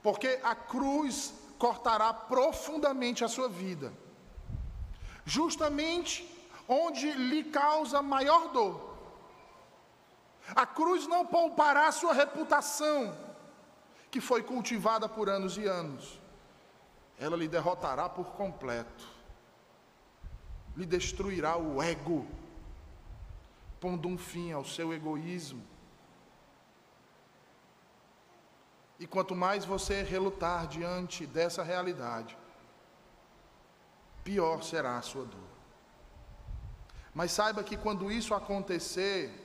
Porque 0.02 0.38
a 0.42 0.54
cruz 0.54 1.32
cortará 1.58 2.12
profundamente 2.12 3.24
a 3.24 3.28
sua 3.28 3.48
vida, 3.48 3.90
justamente 5.24 6.31
onde 6.72 7.12
lhe 7.12 7.44
causa 7.44 8.00
maior 8.00 8.48
dor. 8.48 8.92
A 10.54 10.66
cruz 10.66 11.06
não 11.06 11.26
poupará 11.26 11.92
sua 11.92 12.12
reputação, 12.12 13.16
que 14.10 14.20
foi 14.20 14.42
cultivada 14.42 15.08
por 15.08 15.28
anos 15.28 15.56
e 15.56 15.66
anos. 15.66 16.20
Ela 17.18 17.36
lhe 17.36 17.46
derrotará 17.46 18.08
por 18.08 18.32
completo, 18.32 19.06
lhe 20.76 20.86
destruirá 20.86 21.56
o 21.56 21.82
ego, 21.82 22.26
pondo 23.78 24.08
um 24.08 24.18
fim 24.18 24.52
ao 24.52 24.64
seu 24.64 24.92
egoísmo. 24.92 25.64
E 28.98 29.06
quanto 29.06 29.34
mais 29.34 29.64
você 29.64 30.02
relutar 30.02 30.66
diante 30.66 31.26
dessa 31.26 31.62
realidade, 31.62 32.36
pior 34.22 34.62
será 34.62 34.96
a 34.96 35.02
sua 35.02 35.24
dor. 35.24 35.51
Mas 37.14 37.32
saiba 37.32 37.62
que 37.62 37.76
quando 37.76 38.10
isso 38.10 38.34
acontecer, 38.34 39.38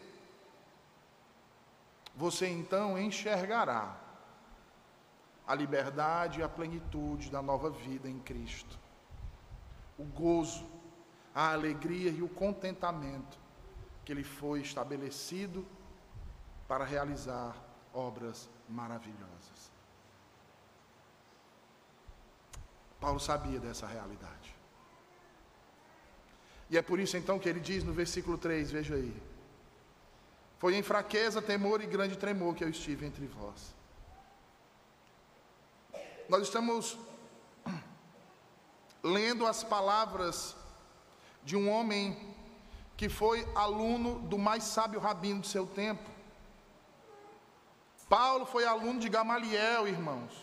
você 2.16 2.48
então 2.48 2.98
enxergará 2.98 3.96
a 5.46 5.54
liberdade 5.54 6.40
e 6.40 6.44
a 6.44 6.50
plenitude 6.50 7.30
da 7.30 7.42
nova 7.42 7.70
vida 7.70 8.10
em 8.10 8.20
Cristo. 8.20 8.78
O 9.98 10.04
gozo, 10.04 10.66
a 11.34 11.52
alegria 11.54 12.10
e 12.10 12.22
o 12.22 12.30
contentamento 12.30 13.38
que 14.04 14.12
ele 14.12 14.24
foi 14.24 14.62
estabelecido 14.62 15.66
para 16.68 16.84
realizar 16.84 17.56
obras 17.94 18.50
maravilhosas. 18.68 19.72
Paulo 23.00 23.20
sabia 23.20 23.60
dessa 23.60 23.86
realidade. 23.86 24.57
E 26.70 26.78
é 26.78 26.82
por 26.82 27.00
isso 27.00 27.16
então 27.16 27.40
que 27.40 27.48
ele 27.48 27.60
diz 27.60 27.84
no 27.84 27.94
versículo 27.94 28.38
3, 28.38 28.72
veja 28.72 28.96
aí: 28.96 29.16
Foi 30.58 30.76
em 30.76 30.84
fraqueza, 30.84 31.42
temor 31.42 31.82
e 31.82 31.86
grande 31.86 32.18
tremor 32.18 32.56
que 32.56 32.64
eu 32.64 32.70
estive 32.70 33.06
entre 33.06 33.26
vós. 33.26 33.74
Nós 36.28 36.44
estamos 36.44 36.98
lendo 39.02 39.46
as 39.46 39.64
palavras 39.64 40.56
de 41.44 41.56
um 41.56 41.70
homem 41.70 42.36
que 42.98 43.08
foi 43.08 43.48
aluno 43.56 44.20
do 44.28 44.38
mais 44.38 44.64
sábio 44.64 45.00
rabino 45.00 45.42
do 45.42 45.48
seu 45.48 45.66
tempo. 45.66 46.10
Paulo 48.10 48.46
foi 48.46 48.66
aluno 48.66 49.00
de 49.00 49.08
Gamaliel, 49.08 49.88
irmãos, 49.88 50.34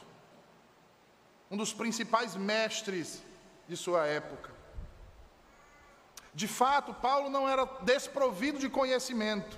um 1.51 1.57
dos 1.57 1.73
principais 1.73 2.37
mestres 2.37 3.23
de 3.67 3.77
sua 3.77 4.07
época. 4.07 4.54
De 6.35 6.49
fato, 6.49 6.93
Paulo 6.93 7.31
não 7.31 7.49
era 7.49 7.65
desprovido 7.83 8.59
de 8.59 8.69
conhecimento, 8.69 9.57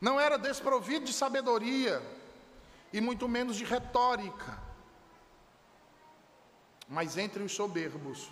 não 0.00 0.18
era 0.18 0.38
desprovido 0.38 1.04
de 1.04 1.12
sabedoria, 1.12 2.02
e 2.92 3.00
muito 3.00 3.28
menos 3.28 3.56
de 3.56 3.64
retórica. 3.64 4.58
Mas 6.88 7.16
entre 7.16 7.42
os 7.42 7.52
soberbos, 7.52 8.30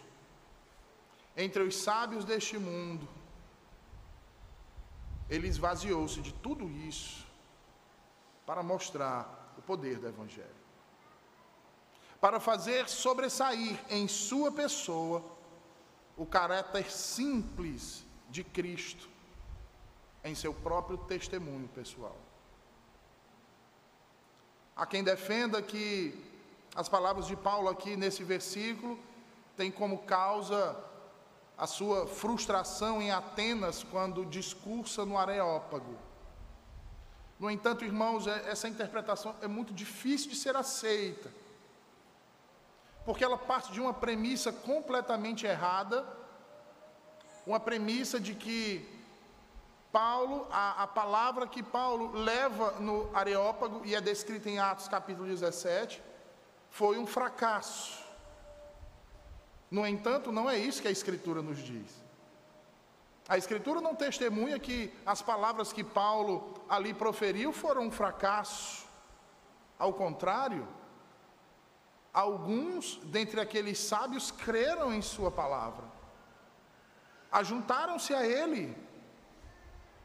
entre 1.36 1.62
os 1.62 1.76
sábios 1.76 2.24
deste 2.24 2.58
mundo, 2.58 3.08
ele 5.28 5.48
esvaziou-se 5.48 6.20
de 6.20 6.32
tudo 6.32 6.68
isso 6.68 7.26
para 8.44 8.62
mostrar 8.62 9.54
o 9.56 9.62
poder 9.62 9.98
do 9.98 10.08
Evangelho, 10.08 10.48
para 12.20 12.40
fazer 12.40 12.88
sobressair 12.88 13.78
em 13.88 14.08
sua 14.08 14.50
pessoa 14.50 15.39
o 16.20 16.26
caráter 16.26 16.90
simples 16.90 18.04
de 18.28 18.44
Cristo 18.44 19.08
em 20.22 20.34
seu 20.34 20.52
próprio 20.52 20.98
testemunho 20.98 21.66
pessoal. 21.68 22.14
Há 24.76 24.84
quem 24.84 25.02
defenda 25.02 25.62
que 25.62 26.28
As 26.74 26.88
palavras 26.88 27.26
de 27.26 27.34
Paulo 27.34 27.68
aqui 27.68 27.96
nesse 27.96 28.22
versículo 28.22 28.96
têm 29.56 29.72
como 29.72 29.98
causa 29.98 30.76
a 31.58 31.66
sua 31.66 32.06
frustração 32.06 33.02
em 33.02 33.10
Atenas 33.10 33.82
quando 33.82 34.24
discursa 34.24 35.04
no 35.04 35.18
Areópago. 35.18 35.96
No 37.40 37.50
entanto, 37.50 37.84
irmãos, 37.84 38.28
é, 38.28 38.50
essa 38.50 38.68
interpretação 38.68 39.34
é 39.42 39.48
muito 39.48 39.72
difícil 39.72 40.30
de 40.30 40.36
ser 40.36 40.54
aceita, 40.54 41.32
porque 43.10 43.24
ela 43.24 43.36
parte 43.36 43.72
de 43.72 43.80
uma 43.80 43.92
premissa 43.92 44.52
completamente 44.52 45.44
errada, 45.44 46.06
uma 47.44 47.58
premissa 47.58 48.20
de 48.20 48.36
que 48.36 48.88
Paulo, 49.90 50.46
a, 50.48 50.84
a 50.84 50.86
palavra 50.86 51.48
que 51.48 51.60
Paulo 51.60 52.12
leva 52.12 52.70
no 52.78 53.10
Areópago, 53.12 53.84
e 53.84 53.96
é 53.96 54.00
descrita 54.00 54.48
em 54.48 54.60
Atos 54.60 54.86
capítulo 54.86 55.26
17, 55.26 56.00
foi 56.70 56.98
um 56.98 57.04
fracasso. 57.04 58.00
No 59.68 59.84
entanto, 59.84 60.30
não 60.30 60.48
é 60.48 60.56
isso 60.56 60.80
que 60.80 60.86
a 60.86 60.92
Escritura 60.92 61.42
nos 61.42 61.58
diz. 61.58 61.90
A 63.28 63.36
Escritura 63.36 63.80
não 63.80 63.96
testemunha 63.96 64.56
que 64.56 64.94
as 65.04 65.20
palavras 65.20 65.72
que 65.72 65.82
Paulo 65.82 66.54
ali 66.68 66.94
proferiu 66.94 67.52
foram 67.52 67.88
um 67.88 67.90
fracasso. 67.90 68.86
Ao 69.76 69.92
contrário, 69.92 70.68
alguns 72.12 72.96
dentre 73.04 73.40
aqueles 73.40 73.78
sábios 73.78 74.30
creram 74.30 74.92
em 74.92 75.02
Sua 75.02 75.30
palavra, 75.30 75.84
ajuntaram-se 77.30 78.12
a 78.12 78.26
Ele, 78.26 78.76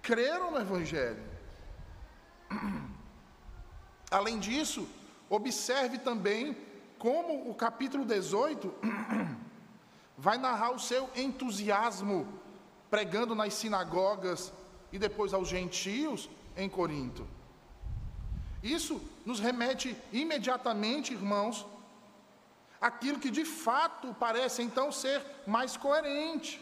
creram 0.01 0.51
no 0.51 0.59
Evangelho. 0.59 1.23
Além 4.11 4.39
disso, 4.39 4.87
observe 5.29 5.97
também 5.97 6.55
como 6.99 7.49
o 7.49 7.55
capítulo 7.55 8.05
18 8.05 8.73
vai 10.17 10.37
narrar 10.37 10.71
o 10.71 10.79
seu 10.79 11.09
entusiasmo 11.15 12.27
pregando 12.89 13.35
nas 13.35 13.53
sinagogas 13.55 14.53
e 14.91 14.99
depois 14.99 15.33
aos 15.33 15.47
gentios 15.49 16.29
em 16.55 16.69
Corinto. 16.69 17.27
Isso 18.63 19.01
nos 19.25 19.39
remete 19.39 19.95
imediatamente, 20.11 21.13
irmãos, 21.13 21.65
aquilo 22.87 23.19
que 23.23 23.31
de 23.39 23.45
fato 23.63 24.15
parece 24.25 24.61
então 24.61 24.87
ser 24.91 25.19
mais 25.55 25.75
coerente. 25.75 26.53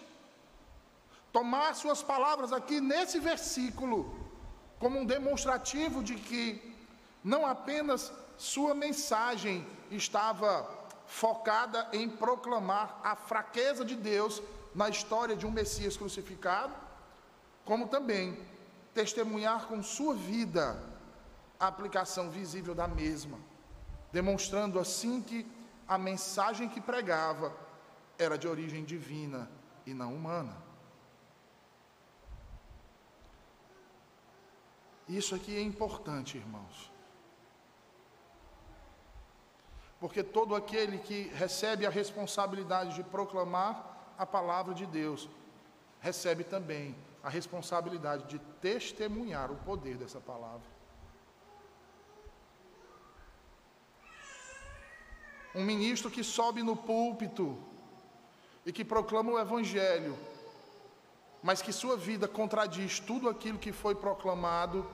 Tomar 1.37 1.69
suas 1.75 2.01
palavras 2.11 2.53
aqui 2.57 2.79
nesse 2.91 3.19
versículo 3.19 3.97
como 4.79 4.99
um 4.99 5.05
demonstrativo 5.05 6.03
de 6.09 6.15
que 6.27 6.43
não 7.23 7.41
apenas 7.45 8.11
sua 8.37 8.73
mensagem 8.73 9.67
estava 9.91 10.49
focada 11.05 11.79
em 11.91 12.07
proclamar 12.09 12.99
a 13.03 13.15
fraqueza 13.15 13.83
de 13.83 13.95
Deus 13.95 14.41
na 14.73 14.87
história 14.89 15.35
de 15.35 15.45
um 15.45 15.51
Messias 15.51 15.97
crucificado, 15.97 16.73
como 17.65 17.87
também 17.87 18.37
testemunhar 18.93 19.67
com 19.67 19.83
sua 19.83 20.15
vida 20.15 20.65
a 21.59 21.67
aplicação 21.67 22.29
visível 22.29 22.73
da 22.73 22.87
mesma, 22.87 23.37
demonstrando 24.11 24.79
assim 24.79 25.21
que 25.21 25.45
a 25.87 25.97
mensagem 25.97 26.69
que 26.69 26.81
pregava 26.81 27.55
era 28.17 28.37
de 28.37 28.47
origem 28.47 28.83
divina 28.83 29.49
e 29.85 29.93
não 29.93 30.13
humana. 30.13 30.55
Isso 35.07 35.35
aqui 35.35 35.55
é 35.55 35.61
importante, 35.61 36.37
irmãos. 36.37 36.91
Porque 39.99 40.23
todo 40.23 40.55
aquele 40.55 40.97
que 40.97 41.29
recebe 41.29 41.85
a 41.85 41.89
responsabilidade 41.89 42.95
de 42.95 43.03
proclamar 43.03 44.13
a 44.17 44.25
palavra 44.25 44.73
de 44.73 44.85
Deus, 44.85 45.29
recebe 45.99 46.43
também 46.43 46.95
a 47.21 47.29
responsabilidade 47.29 48.25
de 48.25 48.39
testemunhar 48.61 49.51
o 49.51 49.55
poder 49.55 49.97
dessa 49.97 50.19
palavra. 50.19 50.67
Um 55.53 55.63
ministro 55.63 56.09
que 56.09 56.23
sobe 56.23 56.63
no 56.63 56.75
púlpito 56.75 57.57
e 58.65 58.71
que 58.71 58.83
proclama 58.83 59.31
o 59.31 59.39
Evangelho, 59.39 60.17
mas 61.41 61.61
que 61.61 61.71
sua 61.71 61.97
vida 61.97 62.27
contradiz 62.27 62.99
tudo 62.99 63.29
aquilo 63.29 63.59
que 63.59 63.71
foi 63.71 63.93
proclamado, 63.93 64.89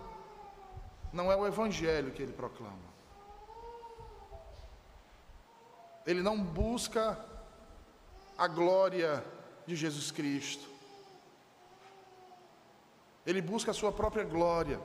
não 1.13 1.31
é 1.31 1.35
o 1.35 1.45
Evangelho 1.45 2.11
que 2.11 2.21
ele 2.21 2.33
proclama. 2.33 2.89
Ele 6.05 6.21
não 6.21 6.41
busca 6.41 7.23
a 8.37 8.47
glória 8.47 9.23
de 9.67 9.75
Jesus 9.75 10.09
Cristo. 10.09 10.67
Ele 13.25 13.41
busca 13.41 13.71
a 13.71 13.73
sua 13.73 13.91
própria 13.91 14.23
glória. 14.23 14.79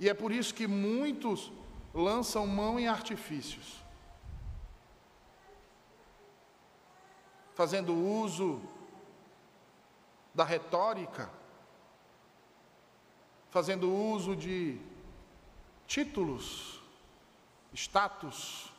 E 0.00 0.08
é 0.08 0.14
por 0.14 0.32
isso 0.32 0.54
que 0.54 0.66
muitos 0.66 1.52
lançam 1.92 2.46
mão 2.46 2.80
em 2.80 2.88
artifícios, 2.88 3.81
fazendo 7.54 7.94
uso 7.94 8.60
da 10.34 10.44
retórica, 10.44 11.30
fazendo 13.50 13.92
uso 13.92 14.34
de 14.34 14.80
títulos, 15.86 16.80
status, 17.74 18.72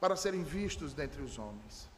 para 0.00 0.16
serem 0.16 0.42
vistos 0.42 0.94
dentre 0.94 1.22
os 1.22 1.38
homens. 1.38 1.88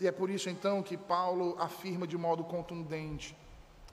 E 0.00 0.06
é 0.06 0.12
por 0.12 0.28
isso 0.28 0.50
então 0.50 0.82
que 0.82 0.96
Paulo 0.96 1.56
afirma 1.58 2.06
de 2.06 2.16
modo 2.16 2.44
contundente 2.44 3.36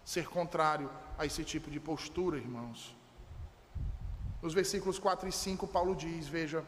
ser 0.04 0.28
contrário 0.28 0.90
a 1.18 1.26
esse 1.26 1.44
tipo 1.44 1.70
de 1.70 1.80
postura, 1.80 2.38
irmãos. 2.38 2.96
Nos 4.42 4.54
versículos 4.54 4.98
4 4.98 5.30
e 5.30 5.32
5, 5.32 5.68
Paulo 5.68 5.96
diz: 5.96 6.28
Veja, 6.28 6.66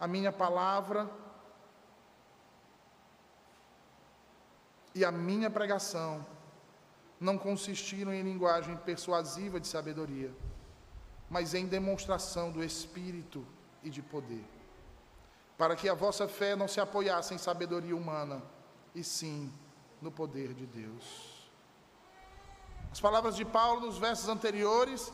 a 0.00 0.08
minha 0.08 0.32
palavra 0.32 1.08
e 4.94 5.04
a 5.04 5.12
minha 5.12 5.50
pregação 5.50 6.24
não 7.20 7.36
consistiram 7.36 8.12
em 8.14 8.22
linguagem 8.22 8.74
persuasiva 8.78 9.60
de 9.60 9.68
sabedoria, 9.68 10.34
mas 11.28 11.52
em 11.52 11.66
demonstração 11.66 12.50
do 12.50 12.64
Espírito 12.64 13.46
e 13.82 13.90
de 13.90 14.00
poder, 14.00 14.44
para 15.58 15.76
que 15.76 15.86
a 15.86 15.94
vossa 15.94 16.26
fé 16.26 16.56
não 16.56 16.66
se 16.66 16.80
apoiasse 16.80 17.34
em 17.34 17.38
sabedoria 17.38 17.94
humana, 17.94 18.42
e 18.94 19.04
sim 19.04 19.52
no 20.00 20.10
poder 20.10 20.54
de 20.54 20.64
Deus. 20.64 21.46
As 22.90 23.00
palavras 23.00 23.36
de 23.36 23.44
Paulo 23.44 23.82
nos 23.82 23.98
versos 23.98 24.28
anteriores, 24.28 25.12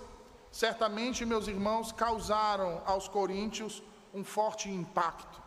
certamente, 0.51 1.27
meus 1.27 1.49
irmãos, 1.49 1.91
causaram 1.91 2.81
aos 2.87 3.09
coríntios 3.09 3.83
um 4.17 4.25
forte 4.25 4.69
impacto. 4.69 5.43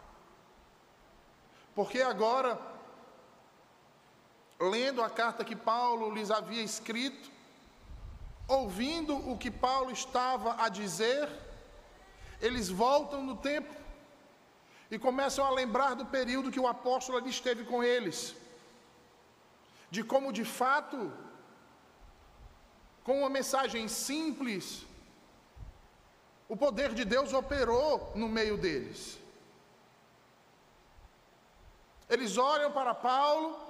Porque 1.74 2.02
agora 2.02 2.60
lendo 4.60 5.02
a 5.02 5.10
carta 5.10 5.44
que 5.44 5.56
Paulo 5.56 6.14
lhes 6.14 6.30
havia 6.30 6.62
escrito, 6.62 7.32
ouvindo 8.48 9.16
o 9.32 9.38
que 9.38 9.50
Paulo 9.50 9.92
estava 9.92 10.62
a 10.64 10.70
dizer, 10.70 11.28
eles 12.42 12.70
voltam 12.70 13.24
no 13.24 13.36
tempo 13.38 13.74
e 14.92 15.00
começam 15.00 15.46
a 15.46 15.52
lembrar 15.52 15.94
do 15.96 16.06
período 16.06 16.52
que 16.52 16.60
o 16.60 16.68
apóstolo 16.68 17.28
esteve 17.28 17.64
com 17.64 17.84
eles, 17.84 18.36
de 19.90 20.04
como 20.04 20.34
de 20.34 20.46
fato, 20.46 21.12
com 23.04 23.20
uma 23.22 23.30
mensagem 23.30 23.88
simples, 23.88 24.86
o 26.50 26.58
poder 26.58 26.94
de 26.94 27.06
Deus 27.06 27.32
operou 27.32 28.12
no 28.16 28.28
meio 28.28 28.58
deles. 28.58 29.18
Eles 32.10 32.38
olham 32.38 32.72
para 32.72 32.94
Paulo 32.94 33.70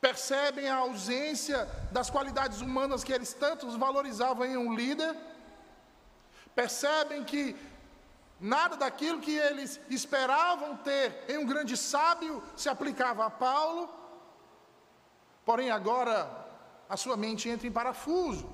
percebem 0.00 0.68
a 0.68 0.76
ausência 0.76 1.68
das 1.90 2.08
qualidades 2.08 2.60
humanas 2.60 3.02
que 3.02 3.12
eles 3.12 3.32
tanto 3.32 3.68
valorizavam 3.78 4.46
em 4.46 4.56
um 4.56 4.74
líder, 4.74 5.14
percebem 6.54 7.24
que 7.24 7.56
nada 8.40 8.76
daquilo 8.76 9.20
que 9.20 9.36
eles 9.36 9.80
esperavam 9.90 10.76
ter 10.76 11.24
em 11.28 11.38
um 11.38 11.46
grande 11.46 11.76
sábio 11.76 12.42
se 12.56 12.68
aplicava 12.68 13.26
a 13.26 13.30
Paulo, 13.30 13.88
porém 15.44 15.70
agora 15.70 16.46
a 16.88 16.96
sua 16.96 17.16
mente 17.16 17.48
entra 17.48 17.66
em 17.66 17.72
parafuso, 17.72 18.48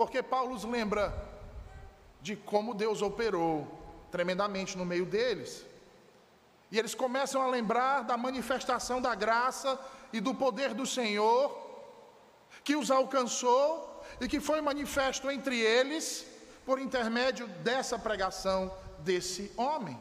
porque 0.00 0.22
Paulo 0.22 0.54
os 0.54 0.64
lembra 0.64 1.04
de 2.22 2.34
como 2.34 2.72
Deus 2.72 3.02
operou 3.02 3.52
tremendamente 4.10 4.78
no 4.78 4.86
meio 4.92 5.04
deles. 5.04 5.62
E 6.70 6.78
eles 6.78 6.94
começam 6.94 7.42
a 7.42 7.46
lembrar 7.46 8.04
da 8.04 8.16
manifestação 8.16 8.98
da 8.98 9.14
graça 9.14 9.78
e 10.10 10.18
do 10.18 10.34
poder 10.34 10.72
do 10.72 10.86
Senhor, 10.86 11.54
que 12.64 12.76
os 12.76 12.90
alcançou 12.90 14.02
e 14.22 14.26
que 14.26 14.40
foi 14.40 14.62
manifesto 14.62 15.30
entre 15.30 15.60
eles 15.60 16.26
por 16.64 16.78
intermédio 16.80 17.46
dessa 17.68 17.98
pregação 17.98 18.74
desse 19.00 19.52
homem. 19.54 20.00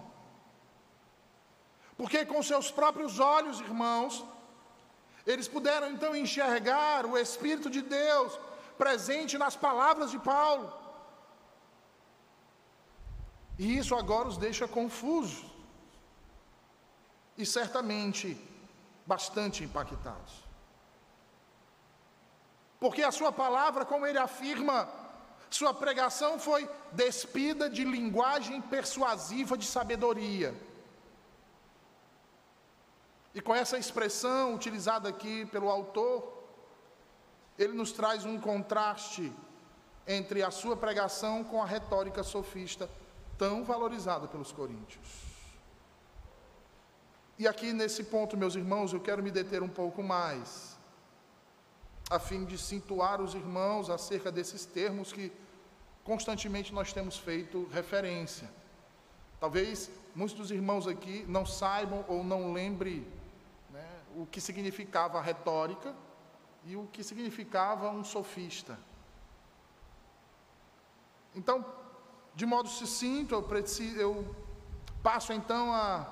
Porque 1.98 2.26
com 2.26 2.42
seus 2.42 2.72
próprios 2.72 3.20
olhos, 3.20 3.60
irmãos, 3.60 4.24
eles 5.28 5.50
puderam 5.50 5.92
então 5.92 6.16
enxergar 6.16 7.06
o 7.06 7.18
Espírito 7.18 7.70
de 7.70 7.82
Deus 7.82 8.40
presente 8.82 9.38
nas 9.44 9.56
palavras 9.68 10.10
de 10.14 10.20
Paulo. 10.32 10.68
E 13.64 13.78
isso 13.78 13.94
agora 14.02 14.30
os 14.32 14.38
deixa 14.38 14.66
confusos 14.68 15.46
e 17.38 17.46
certamente 17.46 18.28
bastante 19.06 19.64
impactados. 19.66 20.34
Porque 22.80 23.04
a 23.04 23.12
sua 23.12 23.32
palavra, 23.44 23.84
como 23.84 24.08
ele 24.08 24.18
afirma, 24.18 24.88
sua 25.50 25.74
pregação 25.74 26.40
foi 26.40 26.70
despida 26.94 27.70
de 27.70 27.84
linguagem 27.84 28.62
persuasiva 28.62 29.58
de 29.58 29.66
sabedoria. 29.66 30.56
E 33.34 33.42
com 33.42 33.54
essa 33.54 33.78
expressão 33.78 34.56
utilizada 34.56 35.10
aqui 35.10 35.46
pelo 35.48 35.70
autor, 35.70 36.39
ele 37.60 37.74
nos 37.74 37.92
traz 37.92 38.24
um 38.24 38.40
contraste 38.40 39.32
entre 40.08 40.42
a 40.42 40.50
sua 40.50 40.78
pregação 40.78 41.44
com 41.44 41.62
a 41.62 41.66
retórica 41.66 42.24
sofista 42.24 42.90
tão 43.38 43.66
valorizada 43.66 44.28
pelos 44.28 44.52
coríntios. 44.54 45.08
E 47.38 47.48
aqui 47.48 47.74
nesse 47.74 48.06
ponto, 48.06 48.38
meus 48.38 48.56
irmãos, 48.56 48.94
eu 48.94 49.00
quero 49.00 49.22
me 49.22 49.30
deter 49.30 49.62
um 49.62 49.68
pouco 49.68 50.02
mais 50.02 50.78
a 52.10 52.18
fim 52.18 52.44
de 52.46 52.58
situar 52.58 53.22
os 53.22 53.36
irmãos 53.36 53.90
acerca 53.90 54.32
desses 54.32 54.66
termos 54.66 55.12
que 55.12 55.32
constantemente 56.04 56.74
nós 56.74 56.92
temos 56.92 57.18
feito 57.18 57.68
referência. 57.72 58.50
Talvez 59.40 59.92
muitos 60.16 60.36
dos 60.36 60.50
irmãos 60.50 60.88
aqui 60.88 61.26
não 61.28 61.46
saibam 61.46 62.04
ou 62.08 62.24
não 62.24 62.52
lembrem 62.52 63.06
né, 63.70 63.86
o 64.16 64.26
que 64.26 64.42
significava 64.42 65.20
a 65.20 65.22
retórica 65.22 65.94
e 66.70 66.76
o 66.76 66.86
que 66.94 67.04
significava 67.04 67.90
um 67.90 68.04
sofista. 68.04 68.78
Então, 71.36 71.66
de 72.36 72.46
modo 72.46 72.70
sucinto, 72.70 73.34
eu, 73.34 73.42
preciso, 73.42 73.98
eu 73.98 74.36
passo 75.02 75.34
então 75.34 75.74
a 75.74 76.06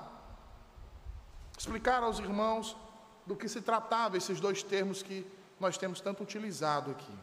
explicar 1.56 2.02
aos 2.02 2.18
irmãos 2.18 2.76
do 3.24 3.36
que 3.36 3.48
se 3.48 3.60
tratava 3.60 4.16
esses 4.16 4.40
dois 4.40 4.60
termos 4.60 5.00
que 5.00 5.24
nós 5.60 5.78
temos 5.78 6.00
tanto 6.00 6.24
utilizado 6.24 6.90
aqui. 6.90 7.16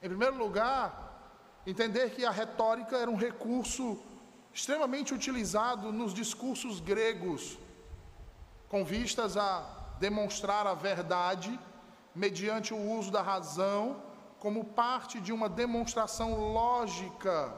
Em 0.00 0.08
primeiro 0.08 0.36
lugar, 0.38 0.86
entender 1.66 2.10
que 2.10 2.24
a 2.24 2.30
retórica 2.30 2.96
era 2.96 3.10
um 3.10 3.16
recurso 3.16 3.98
extremamente 4.54 5.12
utilizado 5.12 5.90
nos 5.90 6.14
discursos 6.14 6.78
gregos, 6.78 7.58
com 8.68 8.84
vistas 8.84 9.36
a 9.36 9.96
demonstrar 9.98 10.64
a 10.68 10.74
verdade 10.74 11.58
mediante 12.14 12.74
o 12.74 12.78
uso 12.98 13.10
da 13.10 13.22
razão, 13.22 14.02
como 14.38 14.64
parte 14.64 15.20
de 15.20 15.32
uma 15.32 15.48
demonstração 15.48 16.52
lógica 16.52 17.54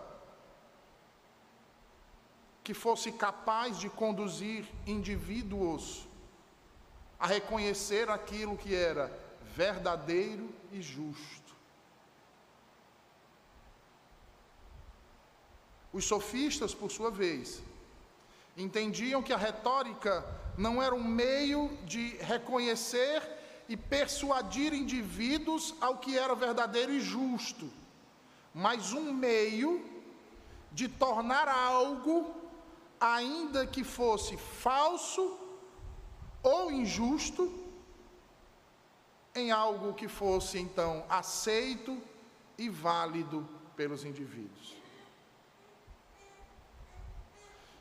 que 2.65 2.75
fosse 2.75 3.11
capaz 3.13 3.79
de 3.79 3.89
conduzir 3.89 4.65
indivíduos 4.87 6.07
a 7.19 7.27
reconhecer 7.27 8.11
aquilo 8.11 8.57
que 8.57 8.75
era 8.75 9.17
verdadeiro 9.55 10.53
e 10.73 10.83
justo. 10.83 11.53
Os 15.93 16.05
sofistas, 16.05 16.75
por 16.75 16.91
sua 16.91 17.11
vez, 17.11 17.63
entendiam 18.57 19.23
que 19.23 19.33
a 19.33 19.37
retórica 19.37 20.25
não 20.57 20.83
era 20.83 20.95
um 20.95 21.05
meio 21.05 21.69
de 21.85 22.17
reconhecer 22.17 23.23
e 23.73 23.77
persuadir 23.77 24.75
indivíduos 24.75 25.75
ao 25.81 25.97
que 25.97 26.19
era 26.19 26.35
verdadeiro 26.35 26.93
e 26.93 27.01
justo, 27.01 27.73
mas 28.53 28.93
um 28.93 29.15
meio 29.15 29.83
de 30.71 30.89
tornar 30.89 31.49
algo, 31.49 32.35
ainda 33.01 33.67
que 33.67 33.83
fosse 33.83 34.37
falso 34.37 35.39
ou 36.43 36.71
injusto, 36.71 37.51
em 39.35 39.51
algo 39.51 39.95
que 39.95 40.07
fosse 40.07 40.59
então 40.59 41.07
aceito 41.09 41.99
e 42.59 42.69
válido 42.69 43.49
pelos 43.75 44.05
indivíduos. 44.05 44.77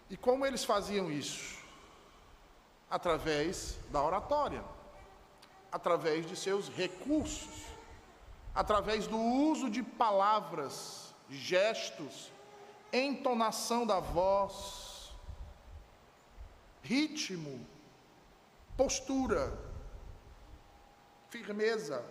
E 0.10 0.15
como 0.15 0.45
eles 0.45 0.63
faziam 0.63 1.12
isso? 1.12 1.60
Através 2.89 3.77
da 3.91 4.01
oratória, 4.01 4.63
através 5.71 6.25
de 6.25 6.36
seus 6.36 6.67
recursos, 6.69 7.65
através 8.53 9.07
do 9.07 9.17
uso 9.17 9.69
de 9.69 9.81
palavras, 9.81 11.13
gestos, 11.29 12.31
entonação 12.91 13.86
da 13.86 13.99
voz, 13.99 15.12
ritmo, 16.84 17.65
postura, 18.75 19.57
firmeza 21.29 22.03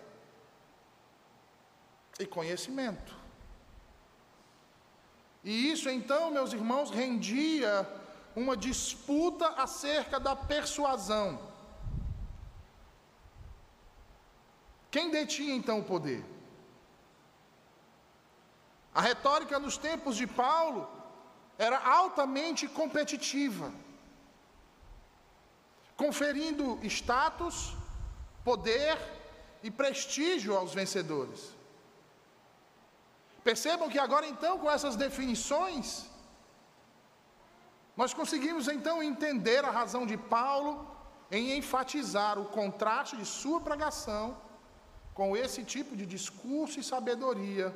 e 2.19 2.25
conhecimento. 2.25 3.15
E 5.43 5.71
isso 5.71 5.89
então, 5.89 6.31
meus 6.31 6.53
irmãos, 6.53 6.89
rendia 6.89 7.87
uma 8.35 8.55
disputa 8.55 9.47
acerca 9.49 10.19
da 10.19 10.35
persuasão. 10.35 11.50
Quem 14.93 15.09
detinha 15.09 15.55
então 15.55 15.79
o 15.79 15.87
poder? 15.91 16.23
A 18.93 19.01
retórica 19.09 19.57
nos 19.57 19.77
tempos 19.77 20.17
de 20.17 20.27
Paulo 20.27 20.81
era 21.57 21.77
altamente 21.99 22.67
competitiva, 22.79 23.71
conferindo 25.95 26.77
status, 26.83 27.57
poder 28.43 28.97
e 29.63 29.71
prestígio 29.71 30.57
aos 30.57 30.73
vencedores. 30.73 31.41
Percebam 33.43 33.89
que 33.89 33.99
agora 34.05 34.27
então, 34.27 34.59
com 34.59 34.69
essas 34.69 34.95
definições, 34.95 36.05
nós 37.95 38.13
conseguimos 38.13 38.67
então 38.67 39.01
entender 39.01 39.63
a 39.63 39.71
razão 39.71 40.05
de 40.05 40.17
Paulo 40.17 40.71
em 41.31 41.57
enfatizar 41.57 42.37
o 42.37 42.45
contraste 42.45 43.15
de 43.15 43.25
sua 43.25 43.61
pregação 43.61 44.25
com 45.21 45.37
esse 45.37 45.63
tipo 45.63 45.95
de 45.95 46.03
discurso 46.03 46.79
e 46.79 46.83
sabedoria 46.83 47.71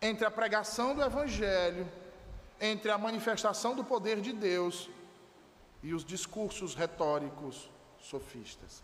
entre 0.00 0.24
a 0.24 0.30
pregação 0.30 0.94
do 0.94 1.02
Evangelho, 1.02 1.86
entre 2.58 2.90
a 2.90 2.96
manifestação 2.96 3.74
do 3.76 3.84
poder 3.84 4.22
de 4.22 4.32
Deus 4.32 4.88
e 5.82 5.92
os 5.92 6.02
discursos 6.02 6.74
retóricos 6.74 7.70
sofistas. 8.00 8.82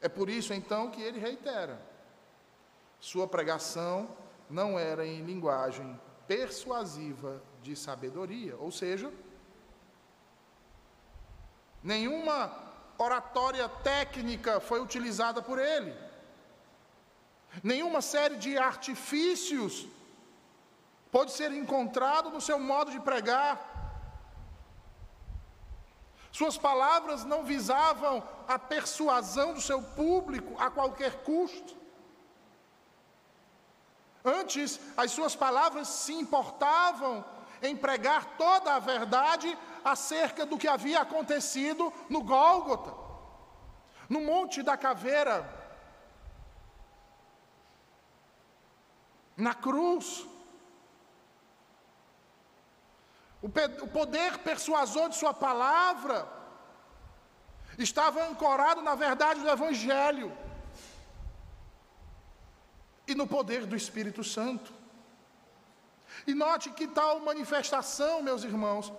É 0.00 0.08
por 0.08 0.30
isso 0.30 0.54
então 0.54 0.90
que 0.90 1.02
ele 1.02 1.18
reitera: 1.18 1.78
sua 2.98 3.28
pregação 3.28 4.08
não 4.48 4.78
era 4.78 5.06
em 5.06 5.20
linguagem 5.20 6.00
persuasiva 6.26 7.42
de 7.62 7.76
sabedoria, 7.76 8.56
ou 8.56 8.72
seja, 8.72 9.12
nenhuma 11.82 12.65
oratória 12.98 13.68
técnica 13.68 14.60
foi 14.60 14.80
utilizada 14.80 15.42
por 15.42 15.58
ele, 15.58 15.94
nenhuma 17.62 18.00
série 18.00 18.36
de 18.36 18.56
artifícios 18.56 19.86
pode 21.10 21.32
ser 21.32 21.52
encontrado 21.52 22.30
no 22.30 22.40
seu 22.40 22.58
modo 22.58 22.90
de 22.90 23.00
pregar, 23.00 23.76
suas 26.36 26.58
palavras 26.58 27.24
não 27.24 27.44
visavam 27.44 28.22
a 28.46 28.58
persuasão 28.58 29.54
do 29.54 29.60
seu 29.60 29.80
público 29.82 30.54
a 30.60 30.70
qualquer 30.70 31.22
custo. 31.22 31.74
Antes, 34.22 34.78
as 34.98 35.12
suas 35.12 35.34
palavras 35.34 35.88
se 35.88 36.12
importavam 36.12 37.24
em 37.62 37.76
pregar 37.76 38.36
toda 38.36 38.74
a 38.74 38.78
verdade 38.78 39.56
acerca 39.84 40.44
do 40.44 40.58
que 40.58 40.68
havia 40.68 41.00
acontecido 41.00 41.92
no 42.08 42.22
Gólgota, 42.22 42.94
no 44.08 44.20
Monte 44.20 44.62
da 44.62 44.76
Caveira, 44.76 45.48
na 49.36 49.54
cruz. 49.54 50.26
O 53.42 53.88
poder 53.88 54.38
persuasor 54.38 55.10
de 55.10 55.16
Sua 55.16 55.32
palavra 55.32 56.26
estava 57.78 58.24
ancorado 58.24 58.82
na 58.82 58.94
verdade 58.94 59.40
do 59.40 59.48
Evangelho. 59.48 60.36
e 63.06 63.14
no 63.14 63.26
poder 63.26 63.66
do 63.66 63.76
Espírito 63.76 64.24
Santo. 64.24 64.72
E 66.26 66.34
note 66.34 66.70
que 66.70 66.86
tal 66.86 67.20
manifestação, 67.20 68.22
meus 68.22 68.44
irmãos, 68.44 68.92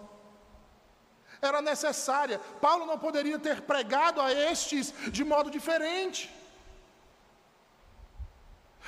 era 1.41 1.61
necessária. 1.61 2.39
Paulo 2.61 2.85
não 2.85 2.97
poderia 2.97 3.39
ter 3.39 3.61
pregado 3.61 4.21
a 4.21 4.31
estes 4.31 4.93
de 5.11 5.23
modo 5.23 5.49
diferente. 5.49 6.33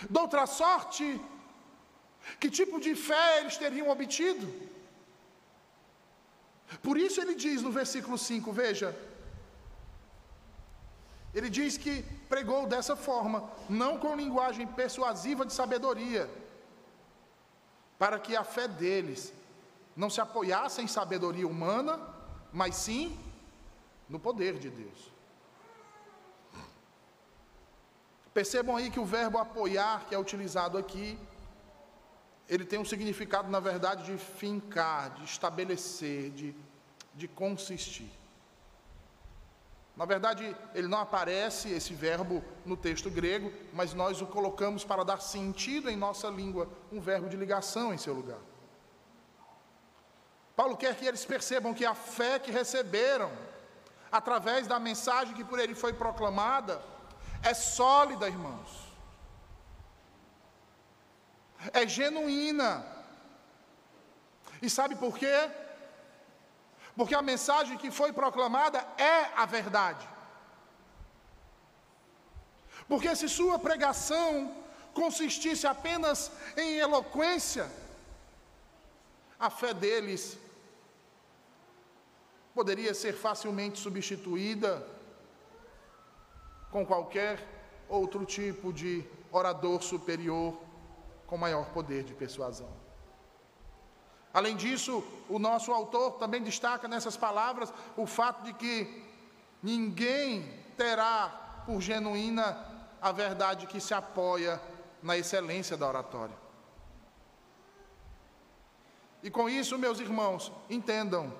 De 0.09 0.17
outra 0.17 0.45
sorte, 0.45 1.19
que 2.39 2.49
tipo 2.49 2.79
de 2.79 2.95
fé 2.95 3.39
eles 3.39 3.57
teriam 3.57 3.89
obtido? 3.89 4.47
Por 6.81 6.97
isso 6.97 7.19
ele 7.19 7.35
diz 7.35 7.61
no 7.61 7.71
versículo 7.71 8.17
5, 8.17 8.51
veja, 8.51 8.95
ele 11.33 11.49
diz 11.49 11.77
que 11.77 12.03
pregou 12.27 12.65
dessa 12.67 12.95
forma, 12.95 13.49
não 13.67 13.97
com 13.97 14.15
linguagem 14.15 14.65
persuasiva 14.67 15.45
de 15.45 15.53
sabedoria, 15.53 16.29
para 17.99 18.17
que 18.17 18.35
a 18.35 18.43
fé 18.45 18.67
deles 18.67 19.33
não 19.95 20.09
se 20.09 20.21
apoiasse 20.21 20.81
em 20.81 20.87
sabedoria 20.87 21.45
humana, 21.45 21.99
mas 22.51 22.75
sim 22.75 23.19
no 24.07 24.17
poder 24.17 24.57
de 24.57 24.69
Deus. 24.69 25.11
Percebam 28.33 28.77
aí 28.77 28.89
que 28.89 28.99
o 28.99 29.05
verbo 29.05 29.37
apoiar, 29.37 30.05
que 30.05 30.15
é 30.15 30.17
utilizado 30.17 30.77
aqui, 30.77 31.19
ele 32.47 32.63
tem 32.63 32.79
um 32.79 32.85
significado, 32.85 33.49
na 33.49 33.59
verdade, 33.59 34.05
de 34.05 34.17
fincar, 34.17 35.13
de 35.15 35.25
estabelecer, 35.25 36.31
de, 36.31 36.55
de 37.13 37.27
consistir. 37.27 38.09
Na 39.99 40.05
verdade, 40.05 40.55
ele 40.73 40.87
não 40.87 40.99
aparece 40.99 41.69
esse 41.71 41.93
verbo 41.93 42.41
no 42.65 42.77
texto 42.77 43.09
grego, 43.09 43.51
mas 43.73 43.93
nós 43.93 44.21
o 44.21 44.25
colocamos 44.25 44.85
para 44.85 45.03
dar 45.03 45.19
sentido 45.19 45.89
em 45.89 45.97
nossa 45.97 46.29
língua, 46.29 46.69
um 46.89 47.01
verbo 47.01 47.27
de 47.27 47.35
ligação 47.35 47.93
em 47.93 47.97
seu 47.97 48.13
lugar. 48.13 48.37
Paulo 50.55 50.77
quer 50.77 50.95
que 50.95 51.05
eles 51.05 51.25
percebam 51.25 51.73
que 51.73 51.85
a 51.85 51.93
fé 51.93 52.39
que 52.39 52.49
receberam, 52.49 53.29
através 54.09 54.67
da 54.67 54.79
mensagem 54.79 55.35
que 55.35 55.43
por 55.43 55.59
ele 55.59 55.75
foi 55.75 55.91
proclamada, 55.91 56.81
é 57.43 57.53
sólida, 57.53 58.25
irmãos. 58.25 58.87
É 61.73 61.85
genuína. 61.85 62.85
E 64.61 64.69
sabe 64.69 64.95
por 64.95 65.17
quê? 65.17 65.51
Porque 66.99 67.15
a 67.15 67.21
mensagem 67.21 67.77
que 67.77 67.89
foi 67.89 68.11
proclamada 68.11 68.79
é 68.97 69.31
a 69.41 69.45
verdade. 69.45 70.05
Porque 72.89 73.15
se 73.15 73.29
sua 73.29 73.57
pregação 73.57 74.53
consistisse 74.93 75.65
apenas 75.65 76.29
em 76.57 76.75
eloquência, 76.75 77.71
a 79.39 79.49
fé 79.49 79.73
deles 79.73 80.37
poderia 82.53 82.93
ser 82.93 83.13
facilmente 83.13 83.79
substituída 83.79 84.85
com 86.69 86.85
qualquer 86.85 87.47
outro 87.87 88.25
tipo 88.25 88.73
de 88.73 89.05
orador 89.31 89.81
superior 89.81 90.53
com 91.25 91.37
maior 91.37 91.69
poder 91.69 92.03
de 92.03 92.13
persuasão. 92.13 92.88
Além 94.33 94.55
disso, 94.55 95.03
o 95.27 95.39
nosso 95.39 95.71
autor 95.71 96.13
também 96.13 96.41
destaca 96.41 96.87
nessas 96.87 97.17
palavras 97.17 97.73
o 97.97 98.05
fato 98.05 98.43
de 98.43 98.53
que 98.53 99.03
ninguém 99.61 100.43
terá 100.77 101.63
por 101.65 101.81
genuína 101.81 102.65
a 103.01 103.11
verdade 103.11 103.65
que 103.65 103.79
se 103.79 103.93
apoia 103.93 104.61
na 105.01 105.17
excelência 105.17 105.75
da 105.75 105.87
oratória. 105.87 106.35
E 109.21 109.29
com 109.29 109.49
isso, 109.49 109.77
meus 109.77 109.99
irmãos, 109.99 110.51
entendam, 110.69 111.33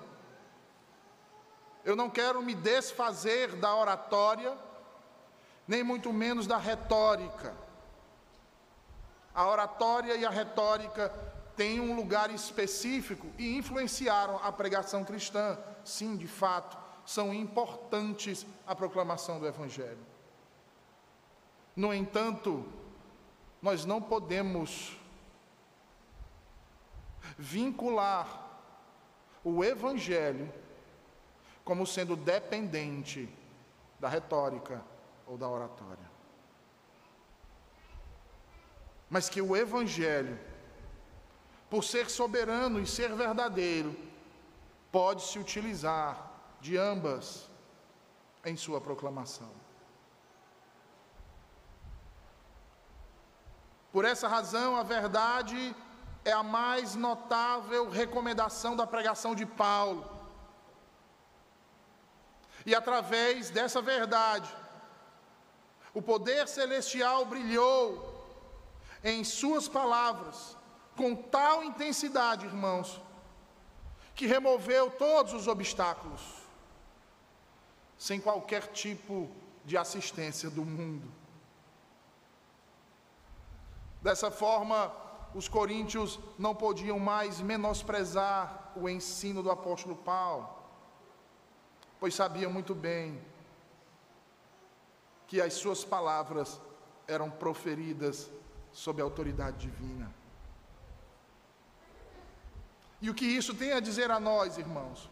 eu 1.84 1.96
não 1.96 2.10
quero 2.10 2.42
me 2.42 2.54
desfazer 2.54 3.56
da 3.56 3.74
oratória, 3.74 4.56
nem 5.66 5.82
muito 5.82 6.12
menos 6.12 6.46
da 6.46 6.58
retórica. 6.58 7.54
A 9.34 9.46
oratória 9.46 10.14
e 10.16 10.26
a 10.26 10.30
retórica 10.30 11.29
têm 11.60 11.78
um 11.78 11.94
lugar 11.94 12.30
específico 12.30 13.26
e 13.36 13.54
influenciaram 13.54 14.38
a 14.42 14.50
pregação 14.50 15.04
cristã. 15.04 15.58
Sim, 15.84 16.16
de 16.16 16.26
fato, 16.26 16.74
são 17.04 17.34
importantes 17.34 18.46
a 18.66 18.74
proclamação 18.74 19.38
do 19.38 19.46
Evangelho. 19.46 19.98
No 21.76 21.92
entanto, 21.92 22.66
nós 23.60 23.84
não 23.84 24.00
podemos 24.00 24.98
vincular 27.36 28.62
o 29.44 29.62
Evangelho 29.62 30.50
como 31.62 31.86
sendo 31.86 32.16
dependente 32.16 33.28
da 33.98 34.08
retórica 34.08 34.82
ou 35.26 35.36
da 35.36 35.46
oratória. 35.46 36.10
Mas 39.10 39.28
que 39.28 39.42
o 39.42 39.54
Evangelho 39.54 40.48
por 41.70 41.84
ser 41.84 42.10
soberano 42.10 42.80
e 42.80 42.86
ser 42.86 43.14
verdadeiro, 43.14 43.96
pode-se 44.90 45.38
utilizar 45.38 46.28
de 46.60 46.76
ambas 46.76 47.48
em 48.44 48.56
sua 48.56 48.80
proclamação. 48.80 49.50
Por 53.92 54.04
essa 54.04 54.26
razão, 54.26 54.76
a 54.76 54.82
verdade 54.82 55.74
é 56.24 56.32
a 56.32 56.42
mais 56.42 56.96
notável 56.96 57.88
recomendação 57.88 58.76
da 58.76 58.86
pregação 58.86 59.34
de 59.34 59.46
Paulo. 59.46 60.18
E 62.66 62.74
através 62.74 63.48
dessa 63.50 63.80
verdade, 63.80 64.54
o 65.94 66.02
poder 66.02 66.46
celestial 66.46 67.24
brilhou 67.24 68.08
em 69.02 69.24
Suas 69.24 69.66
palavras 69.66 70.59
com 71.00 71.16
tal 71.16 71.64
intensidade, 71.64 72.44
irmãos, 72.44 73.00
que 74.14 74.26
removeu 74.26 74.90
todos 74.90 75.32
os 75.32 75.48
obstáculos, 75.48 76.20
sem 77.96 78.20
qualquer 78.20 78.66
tipo 78.66 79.30
de 79.64 79.78
assistência 79.78 80.50
do 80.50 80.62
mundo. 80.62 81.10
Dessa 84.02 84.30
forma, 84.30 84.92
os 85.34 85.48
coríntios 85.48 86.20
não 86.38 86.54
podiam 86.54 86.98
mais 86.98 87.40
menosprezar 87.40 88.70
o 88.76 88.86
ensino 88.86 89.42
do 89.42 89.50
apóstolo 89.50 89.96
Paulo, 89.96 90.54
pois 91.98 92.14
sabiam 92.14 92.52
muito 92.52 92.74
bem 92.74 93.18
que 95.26 95.40
as 95.40 95.54
suas 95.54 95.82
palavras 95.82 96.60
eram 97.08 97.30
proferidas 97.30 98.30
sob 98.70 99.00
a 99.00 99.04
autoridade 99.04 99.66
divina. 99.66 100.19
E 103.00 103.08
o 103.08 103.14
que 103.14 103.24
isso 103.24 103.54
tem 103.54 103.72
a 103.72 103.80
dizer 103.80 104.10
a 104.10 104.20
nós, 104.20 104.58
irmãos? 104.58 105.08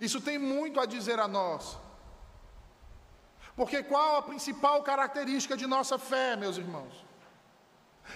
Isso 0.00 0.20
tem 0.20 0.38
muito 0.38 0.80
a 0.80 0.86
dizer 0.86 1.18
a 1.20 1.28
nós. 1.28 1.76
Porque 3.54 3.82
qual 3.82 4.16
a 4.16 4.22
principal 4.22 4.82
característica 4.82 5.56
de 5.56 5.66
nossa 5.66 5.98
fé, 5.98 6.36
meus 6.36 6.56
irmãos? 6.56 7.04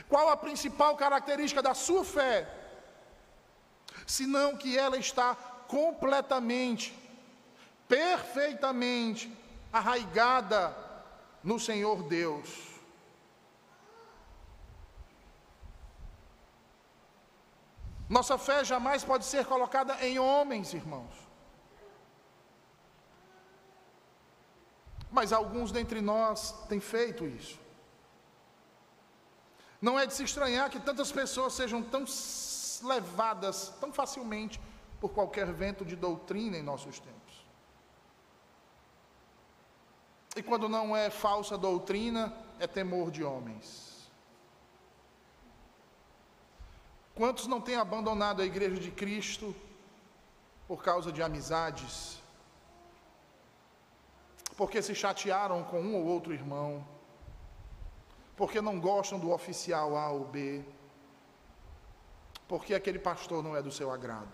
Qual 0.09 0.29
a 0.29 0.37
principal 0.37 0.97
característica 0.97 1.63
da 1.63 1.75
sua 1.75 2.05
fé? 2.05 2.49
Senão 4.07 4.57
que 4.57 4.77
ela 4.77 4.97
está 4.97 5.35
completamente, 5.69 6.97
perfeitamente 7.87 9.33
arraigada 9.73 10.75
no 11.43 11.61
Senhor 11.61 12.03
Deus. 12.03 12.78
Nossa 18.09 18.39
fé 18.39 18.65
jamais 18.65 19.05
pode 19.05 19.25
ser 19.25 19.45
colocada 19.45 19.95
em 20.05 20.19
homens, 20.19 20.73
irmãos. 20.73 21.15
Mas 25.11 25.33
alguns 25.33 25.71
dentre 25.71 26.01
nós 26.01 26.53
têm 26.69 26.81
feito 26.81 27.27
isso. 27.27 27.59
Não 29.81 29.99
é 29.99 30.07
de 30.07 30.15
se 30.15 30.25
estranhar 30.25 30.71
que 30.71 30.81
tantas 30.81 31.13
pessoas 31.13 31.53
sejam 31.53 31.83
tão 31.83 32.05
levadas 32.83 33.75
tão 33.81 33.93
facilmente 33.93 34.61
por 35.01 35.11
qualquer 35.11 35.53
vento 35.53 35.85
de 35.85 35.97
doutrina 35.97 36.57
em 36.57 36.63
nossos 36.63 36.99
tempos. 36.99 37.47
E 40.37 40.43
quando 40.43 40.69
não 40.69 40.97
é 40.97 41.11
falsa 41.11 41.59
doutrina, 41.59 42.33
é 42.59 42.67
temor 42.67 43.11
de 43.11 43.25
homens. 43.25 43.88
Quantos 47.19 47.47
não 47.53 47.61
têm 47.61 47.77
abandonado 47.77 48.41
a 48.41 48.47
igreja 48.47 48.81
de 48.81 48.91
Cristo 48.91 49.55
por 50.67 50.83
causa 50.83 51.11
de 51.13 51.21
amizades? 51.23 52.23
Porque 54.57 54.81
se 54.81 54.95
chatearam 54.95 55.63
com 55.65 55.81
um 55.81 55.95
ou 55.97 56.05
outro 56.07 56.33
irmão? 56.33 56.71
porque 58.39 58.61
não 58.61 58.79
gostam 58.79 59.19
do 59.19 59.33
oficial 59.33 59.97
A 59.97 60.11
ou 60.11 60.25
B, 60.25 60.65
porque 62.47 62.73
aquele 62.73 63.01
pastor 63.01 63.43
não 63.43 63.57
é 63.57 63.61
do 63.61 63.73
seu 63.73 63.91
agrado. 63.91 64.33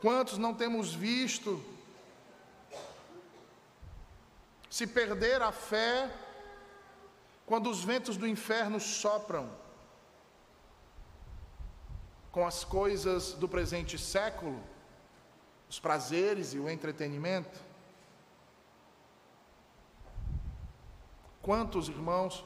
Quantos 0.00 0.38
não 0.38 0.54
temos 0.54 0.94
visto 0.94 1.60
se 4.70 4.86
perder 4.86 5.42
a 5.42 5.50
fé 5.50 6.08
quando 7.46 7.68
os 7.68 7.84
ventos 7.84 8.16
do 8.16 8.26
inferno 8.26 8.80
sopram 8.80 9.50
com 12.32 12.46
as 12.46 12.64
coisas 12.64 13.32
do 13.34 13.48
presente 13.48 13.98
século, 13.98 14.60
os 15.68 15.78
prazeres 15.78 16.54
e 16.54 16.58
o 16.58 16.68
entretenimento? 16.68 17.60
Quantos 21.42 21.88
irmãos 21.88 22.42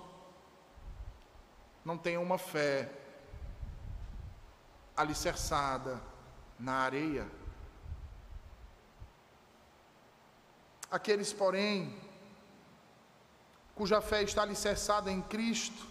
não 1.84 1.96
têm 1.96 2.18
uma 2.18 2.36
fé 2.36 2.92
alicerçada 4.96 6.02
na 6.58 6.72
areia? 6.72 7.30
Aqueles, 10.90 11.32
porém, 11.32 12.07
cuja 13.78 14.00
fé 14.00 14.24
está 14.24 14.42
alicerçada 14.42 15.08
em 15.08 15.22
Cristo, 15.22 15.86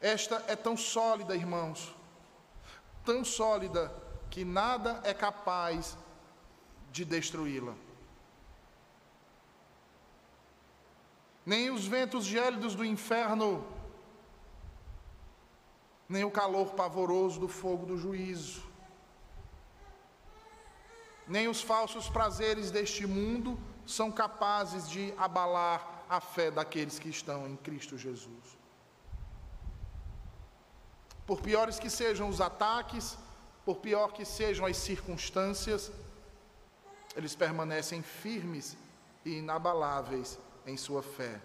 esta 0.00 0.44
é 0.48 0.56
tão 0.56 0.76
sólida, 0.76 1.36
irmãos, 1.36 1.94
tão 3.04 3.24
sólida 3.24 3.94
que 4.28 4.44
nada 4.44 5.00
é 5.04 5.14
capaz 5.14 5.96
de 6.90 7.04
destruí-la. 7.04 7.76
Nem 11.46 11.70
os 11.70 11.86
ventos 11.86 12.24
gélidos 12.24 12.74
do 12.74 12.84
inferno, 12.84 13.64
nem 16.08 16.24
o 16.24 16.30
calor 16.30 16.72
pavoroso 16.72 17.38
do 17.38 17.46
fogo 17.46 17.86
do 17.86 17.96
juízo, 17.96 18.64
nem 21.28 21.46
os 21.46 21.62
falsos 21.62 22.08
prazeres 22.08 22.72
deste 22.72 23.06
mundo 23.06 23.56
são 23.86 24.10
capazes 24.10 24.90
de 24.90 25.14
abalar 25.16 25.99
a 26.10 26.20
fé 26.20 26.50
daqueles 26.50 26.98
que 26.98 27.08
estão 27.08 27.46
em 27.46 27.56
Cristo 27.56 27.96
Jesus. 27.96 28.58
Por 31.24 31.40
piores 31.40 31.78
que 31.78 31.88
sejam 31.88 32.28
os 32.28 32.40
ataques, 32.40 33.16
por 33.64 33.76
pior 33.76 34.12
que 34.12 34.24
sejam 34.24 34.66
as 34.66 34.76
circunstâncias, 34.76 35.92
eles 37.14 37.36
permanecem 37.36 38.02
firmes 38.02 38.76
e 39.24 39.38
inabaláveis 39.38 40.36
em 40.66 40.76
sua 40.76 41.00
fé. 41.00 41.40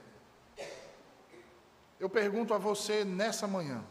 Eu 2.00 2.10
pergunto 2.10 2.52
a 2.52 2.58
você 2.58 3.06
nessa 3.06 3.46
manhã: 3.48 3.86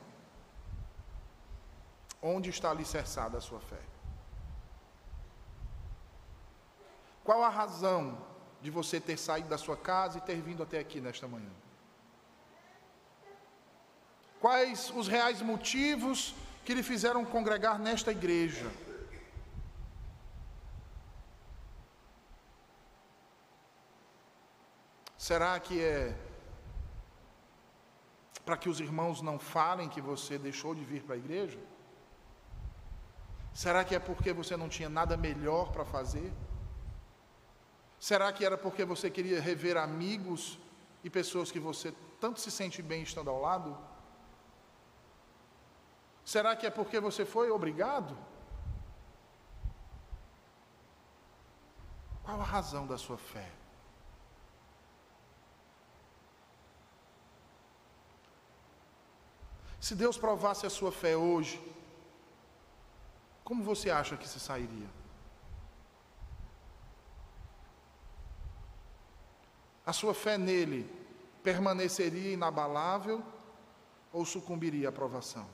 onde 2.21 2.51
está 2.51 2.71
alicerçada 2.71 3.39
a 3.39 3.41
sua 3.41 3.61
fé? 3.61 3.81
Qual 7.23 7.45
a 7.45 7.49
razão 7.49 8.34
de 8.65 8.71
você 8.71 8.99
ter 8.99 9.19
saído 9.19 9.51
da 9.51 9.59
sua 9.59 9.77
casa 9.77 10.17
e 10.17 10.23
ter 10.23 10.41
vindo 10.41 10.63
até 10.63 10.79
aqui 10.79 10.99
nesta 10.99 11.29
manhã? 11.29 11.51
Quais 14.41 14.91
os 15.01 15.07
reais 15.07 15.43
motivos 15.43 16.35
que 16.65 16.73
lhe 16.73 16.83
fizeram 16.83 17.27
congregar 17.27 17.79
nesta 17.79 18.11
igreja? 18.11 18.71
Será 25.19 25.61
que 25.61 25.79
é 25.83 26.17
para 28.47 28.57
que 28.57 28.71
os 28.71 28.81
irmãos 28.81 29.21
não 29.21 29.39
falem 29.39 29.91
que 29.91 30.01
você 30.01 30.39
deixou 30.39 30.75
de 30.75 30.85
vir 30.85 31.03
para 31.03 31.17
a 31.17 31.19
igreja? 31.19 31.59
Será 33.53 33.85
que 33.85 33.95
é 33.95 33.99
porque 33.99 34.33
você 34.33 34.57
não 34.57 34.71
tinha 34.71 34.89
nada 34.89 35.19
melhor 35.19 35.71
para 35.71 35.85
fazer? 35.85 36.33
Será 38.09 38.31
que 38.35 38.45
era 38.45 38.59
porque 38.59 38.85
você 38.85 39.09
queria 39.09 39.41
rever 39.41 39.79
amigos 39.79 40.59
e 41.03 41.09
pessoas 41.09 41.51
que 41.51 41.59
você 41.59 41.91
tanto 42.21 42.39
se 42.39 42.51
sente 42.51 42.83
bem 42.83 43.03
estando 43.03 43.31
ao 43.31 43.41
lado? 43.41 43.71
Será 46.23 46.55
que 46.55 46.67
é 46.67 46.71
porque 46.71 47.01
você 47.01 47.25
foi 47.25 47.51
obrigado? 47.51 48.15
Qual 52.25 52.39
a 52.39 52.45
razão 52.45 52.87
da 52.87 52.99
sua 52.99 53.17
fé? 53.17 53.51
Se 59.81 59.95
Deus 59.95 60.19
provasse 60.19 60.67
a 60.67 60.71
sua 60.79 60.93
fé 60.93 61.17
hoje, 61.17 61.57
como 63.43 63.65
você 63.65 63.89
acha 63.91 64.15
que 64.15 64.29
se 64.29 64.39
sairia? 64.39 65.04
A 69.87 69.93
sua 69.93 70.15
fé 70.15 70.39
nele 70.39 70.91
permaneceria 71.43 72.33
inabalável 72.33 73.23
ou 74.13 74.25
sucumbiria 74.25 74.89
à 74.89 74.93
provação? 74.93 75.47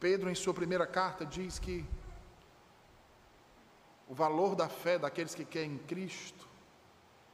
Pedro, 0.00 0.30
em 0.30 0.34
sua 0.34 0.54
primeira 0.54 0.86
carta, 0.86 1.26
diz 1.26 1.58
que 1.58 1.84
o 4.08 4.14
valor 4.14 4.54
da 4.54 4.68
fé 4.68 4.98
daqueles 4.98 5.34
que 5.34 5.44
querem 5.44 5.72
em 5.72 5.78
Cristo 5.78 6.48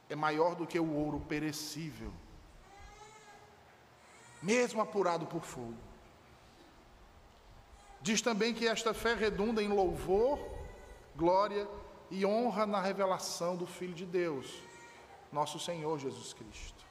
é 0.09 0.15
maior 0.15 0.55
do 0.55 0.67
que 0.67 0.79
o 0.79 0.93
ouro 0.93 1.19
perecível, 1.21 2.11
mesmo 4.41 4.81
apurado 4.81 5.25
por 5.25 5.43
fogo. 5.43 5.77
Diz 8.01 8.21
também 8.21 8.53
que 8.53 8.67
esta 8.67 8.93
fé 8.93 9.15
redunda 9.15 9.63
em 9.63 9.67
louvor 9.67 10.37
glória 11.15 11.67
e 12.09 12.25
honra 12.25 12.65
na 12.65 12.81
revelação 12.81 13.55
do 13.55 13.65
Filho 13.65 13.93
de 13.93 14.05
Deus, 14.05 14.61
nosso 15.31 15.59
Senhor 15.59 15.97
Jesus 15.99 16.33
Cristo. 16.33 16.85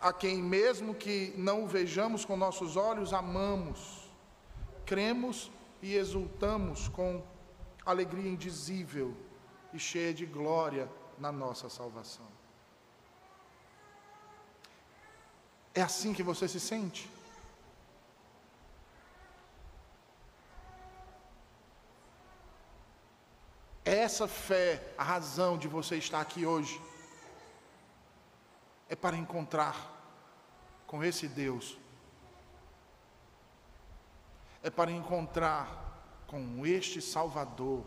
A 0.00 0.12
quem, 0.12 0.42
mesmo 0.42 0.94
que 0.94 1.34
não 1.36 1.64
o 1.64 1.66
vejamos 1.66 2.24
com 2.24 2.36
nossos 2.36 2.76
olhos, 2.76 3.12
amamos, 3.12 4.10
cremos 4.86 5.50
e 5.82 5.94
exultamos 5.94 6.88
com 6.88 7.22
alegria 7.84 8.30
indizível 8.30 9.16
e 9.72 9.78
cheia 9.78 10.12
de 10.12 10.26
glória 10.26 10.88
na 11.18 11.30
nossa 11.30 11.68
salvação. 11.68 12.26
É 15.74 15.82
assim 15.82 16.12
que 16.12 16.22
você 16.22 16.48
se 16.48 16.58
sente? 16.58 17.08
Essa 23.90 24.28
fé, 24.28 24.94
a 24.96 25.02
razão 25.02 25.58
de 25.58 25.66
você 25.66 25.96
estar 25.96 26.20
aqui 26.20 26.46
hoje, 26.46 26.80
é 28.88 28.94
para 28.94 29.16
encontrar 29.16 29.74
com 30.86 31.02
esse 31.02 31.26
Deus, 31.26 31.76
é 34.62 34.70
para 34.70 34.92
encontrar 34.92 36.22
com 36.28 36.64
este 36.64 37.02
Salvador, 37.02 37.84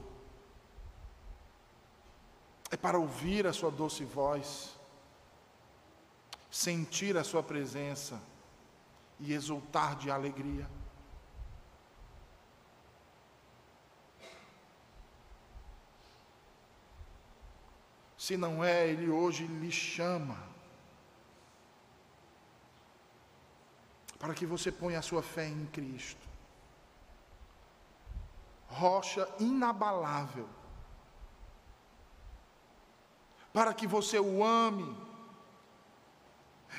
é 2.69 2.75
para 2.75 2.99
ouvir 2.99 3.47
a 3.47 3.53
Sua 3.53 3.71
doce 3.71 4.03
voz, 4.03 4.75
sentir 6.51 7.15
a 7.15 7.23
Sua 7.23 7.41
presença 7.41 8.21
e 9.21 9.31
exultar 9.31 9.95
de 9.95 10.11
alegria. 10.11 10.69
Se 18.23 18.37
não 18.37 18.63
é, 18.63 18.87
Ele 18.87 19.09
hoje 19.09 19.45
lhe 19.45 19.69
chama. 19.69 20.41
Para 24.17 24.33
que 24.33 24.45
você 24.45 24.71
ponha 24.71 24.99
a 24.99 25.01
sua 25.01 25.21
fé 25.21 25.45
em 25.45 25.65
Cristo. 25.65 26.25
Rocha 28.69 29.27
inabalável. 29.41 30.47
Para 33.51 33.73
que 33.73 33.85
você 33.85 34.17
o 34.17 34.41
ame 34.41 34.95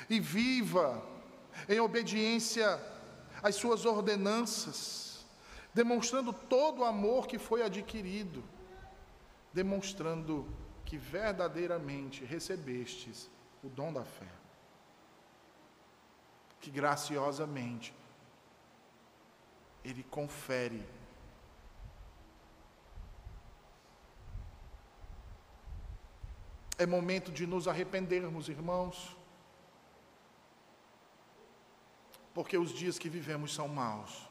e 0.09 0.19
viva 0.19 0.99
em 1.69 1.79
obediência 1.79 2.67
às 3.43 3.53
suas 3.53 3.85
ordenanças, 3.85 5.23
demonstrando 5.75 6.33
todo 6.33 6.79
o 6.79 6.85
amor 6.85 7.27
que 7.27 7.37
foi 7.37 7.61
adquirido, 7.61 8.43
demonstrando 9.53 10.64
que 10.85 10.97
verdadeiramente 10.97 12.23
recebestes 12.23 13.29
o 13.63 13.67
dom 13.67 13.91
da 13.91 14.05
fé, 14.05 14.31
que 16.61 16.69
graciosamente 16.69 17.93
Ele 19.83 20.03
confere. 20.03 20.87
É 26.77 26.85
momento 26.85 27.31
de 27.31 27.47
nos 27.47 27.67
arrependermos, 27.67 28.49
irmãos, 28.49 29.15
porque 32.33 32.57
os 32.57 32.71
dias 32.71 32.99
que 32.99 33.09
vivemos 33.09 33.53
são 33.53 33.67
maus. 33.67 34.29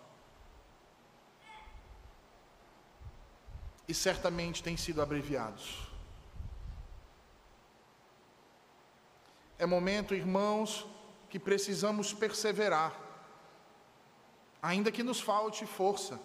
E 3.88 3.94
certamente 3.94 4.62
têm 4.62 4.76
sido 4.76 5.00
abreviados. 5.00 5.93
É 9.64 9.66
momento, 9.66 10.14
irmãos, 10.14 10.86
que 11.30 11.38
precisamos 11.38 12.12
perseverar, 12.12 12.94
ainda 14.60 14.92
que 14.92 15.02
nos 15.02 15.22
falte 15.22 15.64
força. 15.64 16.20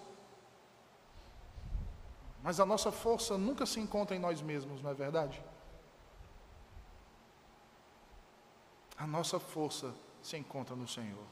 Mas 2.44 2.60
a 2.60 2.66
nossa 2.66 2.92
força 2.92 3.38
nunca 3.38 3.66
se 3.66 3.80
encontra 3.80 4.14
em 4.14 4.20
nós 4.20 4.42
mesmos, 4.42 4.82
não 4.82 4.92
é 4.92 4.94
verdade? 4.94 5.42
A 8.98 9.08
nossa 9.08 9.40
força 9.40 9.96
se 10.22 10.36
encontra 10.36 10.76
no 10.76 10.86
Senhor. 10.86 11.26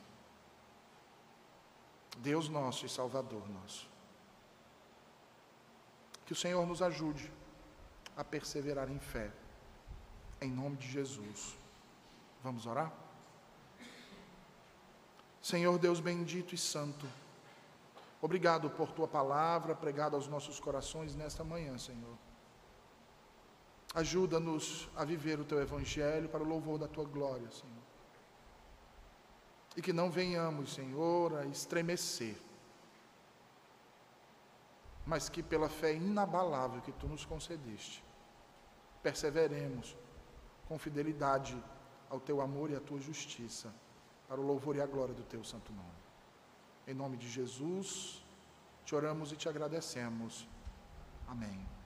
Deus 2.20 2.48
nosso 2.48 2.86
e 2.86 2.90
Salvador 2.90 3.46
nosso. 3.50 3.86
Que 6.26 6.32
o 6.32 6.38
Senhor 6.38 6.66
nos 6.66 6.82
ajude 6.82 7.30
a 8.16 8.24
perseverar 8.24 8.90
em 8.90 8.98
fé. 8.98 9.30
Em 10.40 10.50
nome 10.50 10.78
de 10.78 10.90
Jesus. 10.90 11.67
Vamos 12.48 12.66
orar? 12.66 12.94
Senhor 15.42 15.78
Deus 15.78 16.00
bendito 16.00 16.56
e 16.56 16.58
santo, 16.58 17.06
obrigado 18.22 18.70
por 18.70 18.90
tua 18.94 19.06
palavra 19.06 19.76
pregada 19.76 20.16
aos 20.16 20.30
nossos 20.30 20.58
corações 20.58 21.14
nesta 21.14 21.44
manhã, 21.44 21.78
Senhor. 21.78 22.18
Ajuda-nos 23.94 24.88
a 24.96 25.04
viver 25.04 25.42
o 25.42 25.44
teu 25.44 25.62
evangelho 25.62 26.30
para 26.30 26.42
o 26.42 26.48
louvor 26.48 26.80
da 26.80 26.88
tua 26.88 27.04
glória, 27.04 27.52
Senhor. 27.52 27.84
E 29.76 29.82
que 29.82 29.92
não 29.92 30.10
venhamos, 30.10 30.74
Senhor, 30.74 31.36
a 31.40 31.46
estremecer, 31.48 32.38
mas 35.06 35.28
que 35.28 35.44
pela 35.44 35.68
fé 35.68 35.94
inabalável 35.94 36.80
que 36.80 36.94
tu 36.94 37.10
nos 37.10 37.26
concedeste, 37.26 38.02
perseveremos 39.04 39.98
com 40.66 40.80
fidelidade 40.80 41.62
ao 42.10 42.20
teu 42.20 42.42
amor 42.42 42.70
e 42.70 42.76
à 42.76 42.80
tua 42.80 43.00
justiça, 43.00 43.74
para 44.28 44.40
o 44.40 44.46
louvor 44.46 44.76
e 44.76 44.82
a 44.82 44.86
glória 44.86 45.14
do 45.14 45.24
teu 45.24 45.44
santo 45.44 45.72
nome. 45.72 45.88
Em 46.88 46.94
nome 46.94 47.18
de 47.18 47.30
Jesus, 47.30 48.24
te 48.86 48.96
oramos 48.96 49.32
e 49.32 49.36
te 49.36 49.50
agradecemos. 49.50 50.48
Amém. 51.28 51.77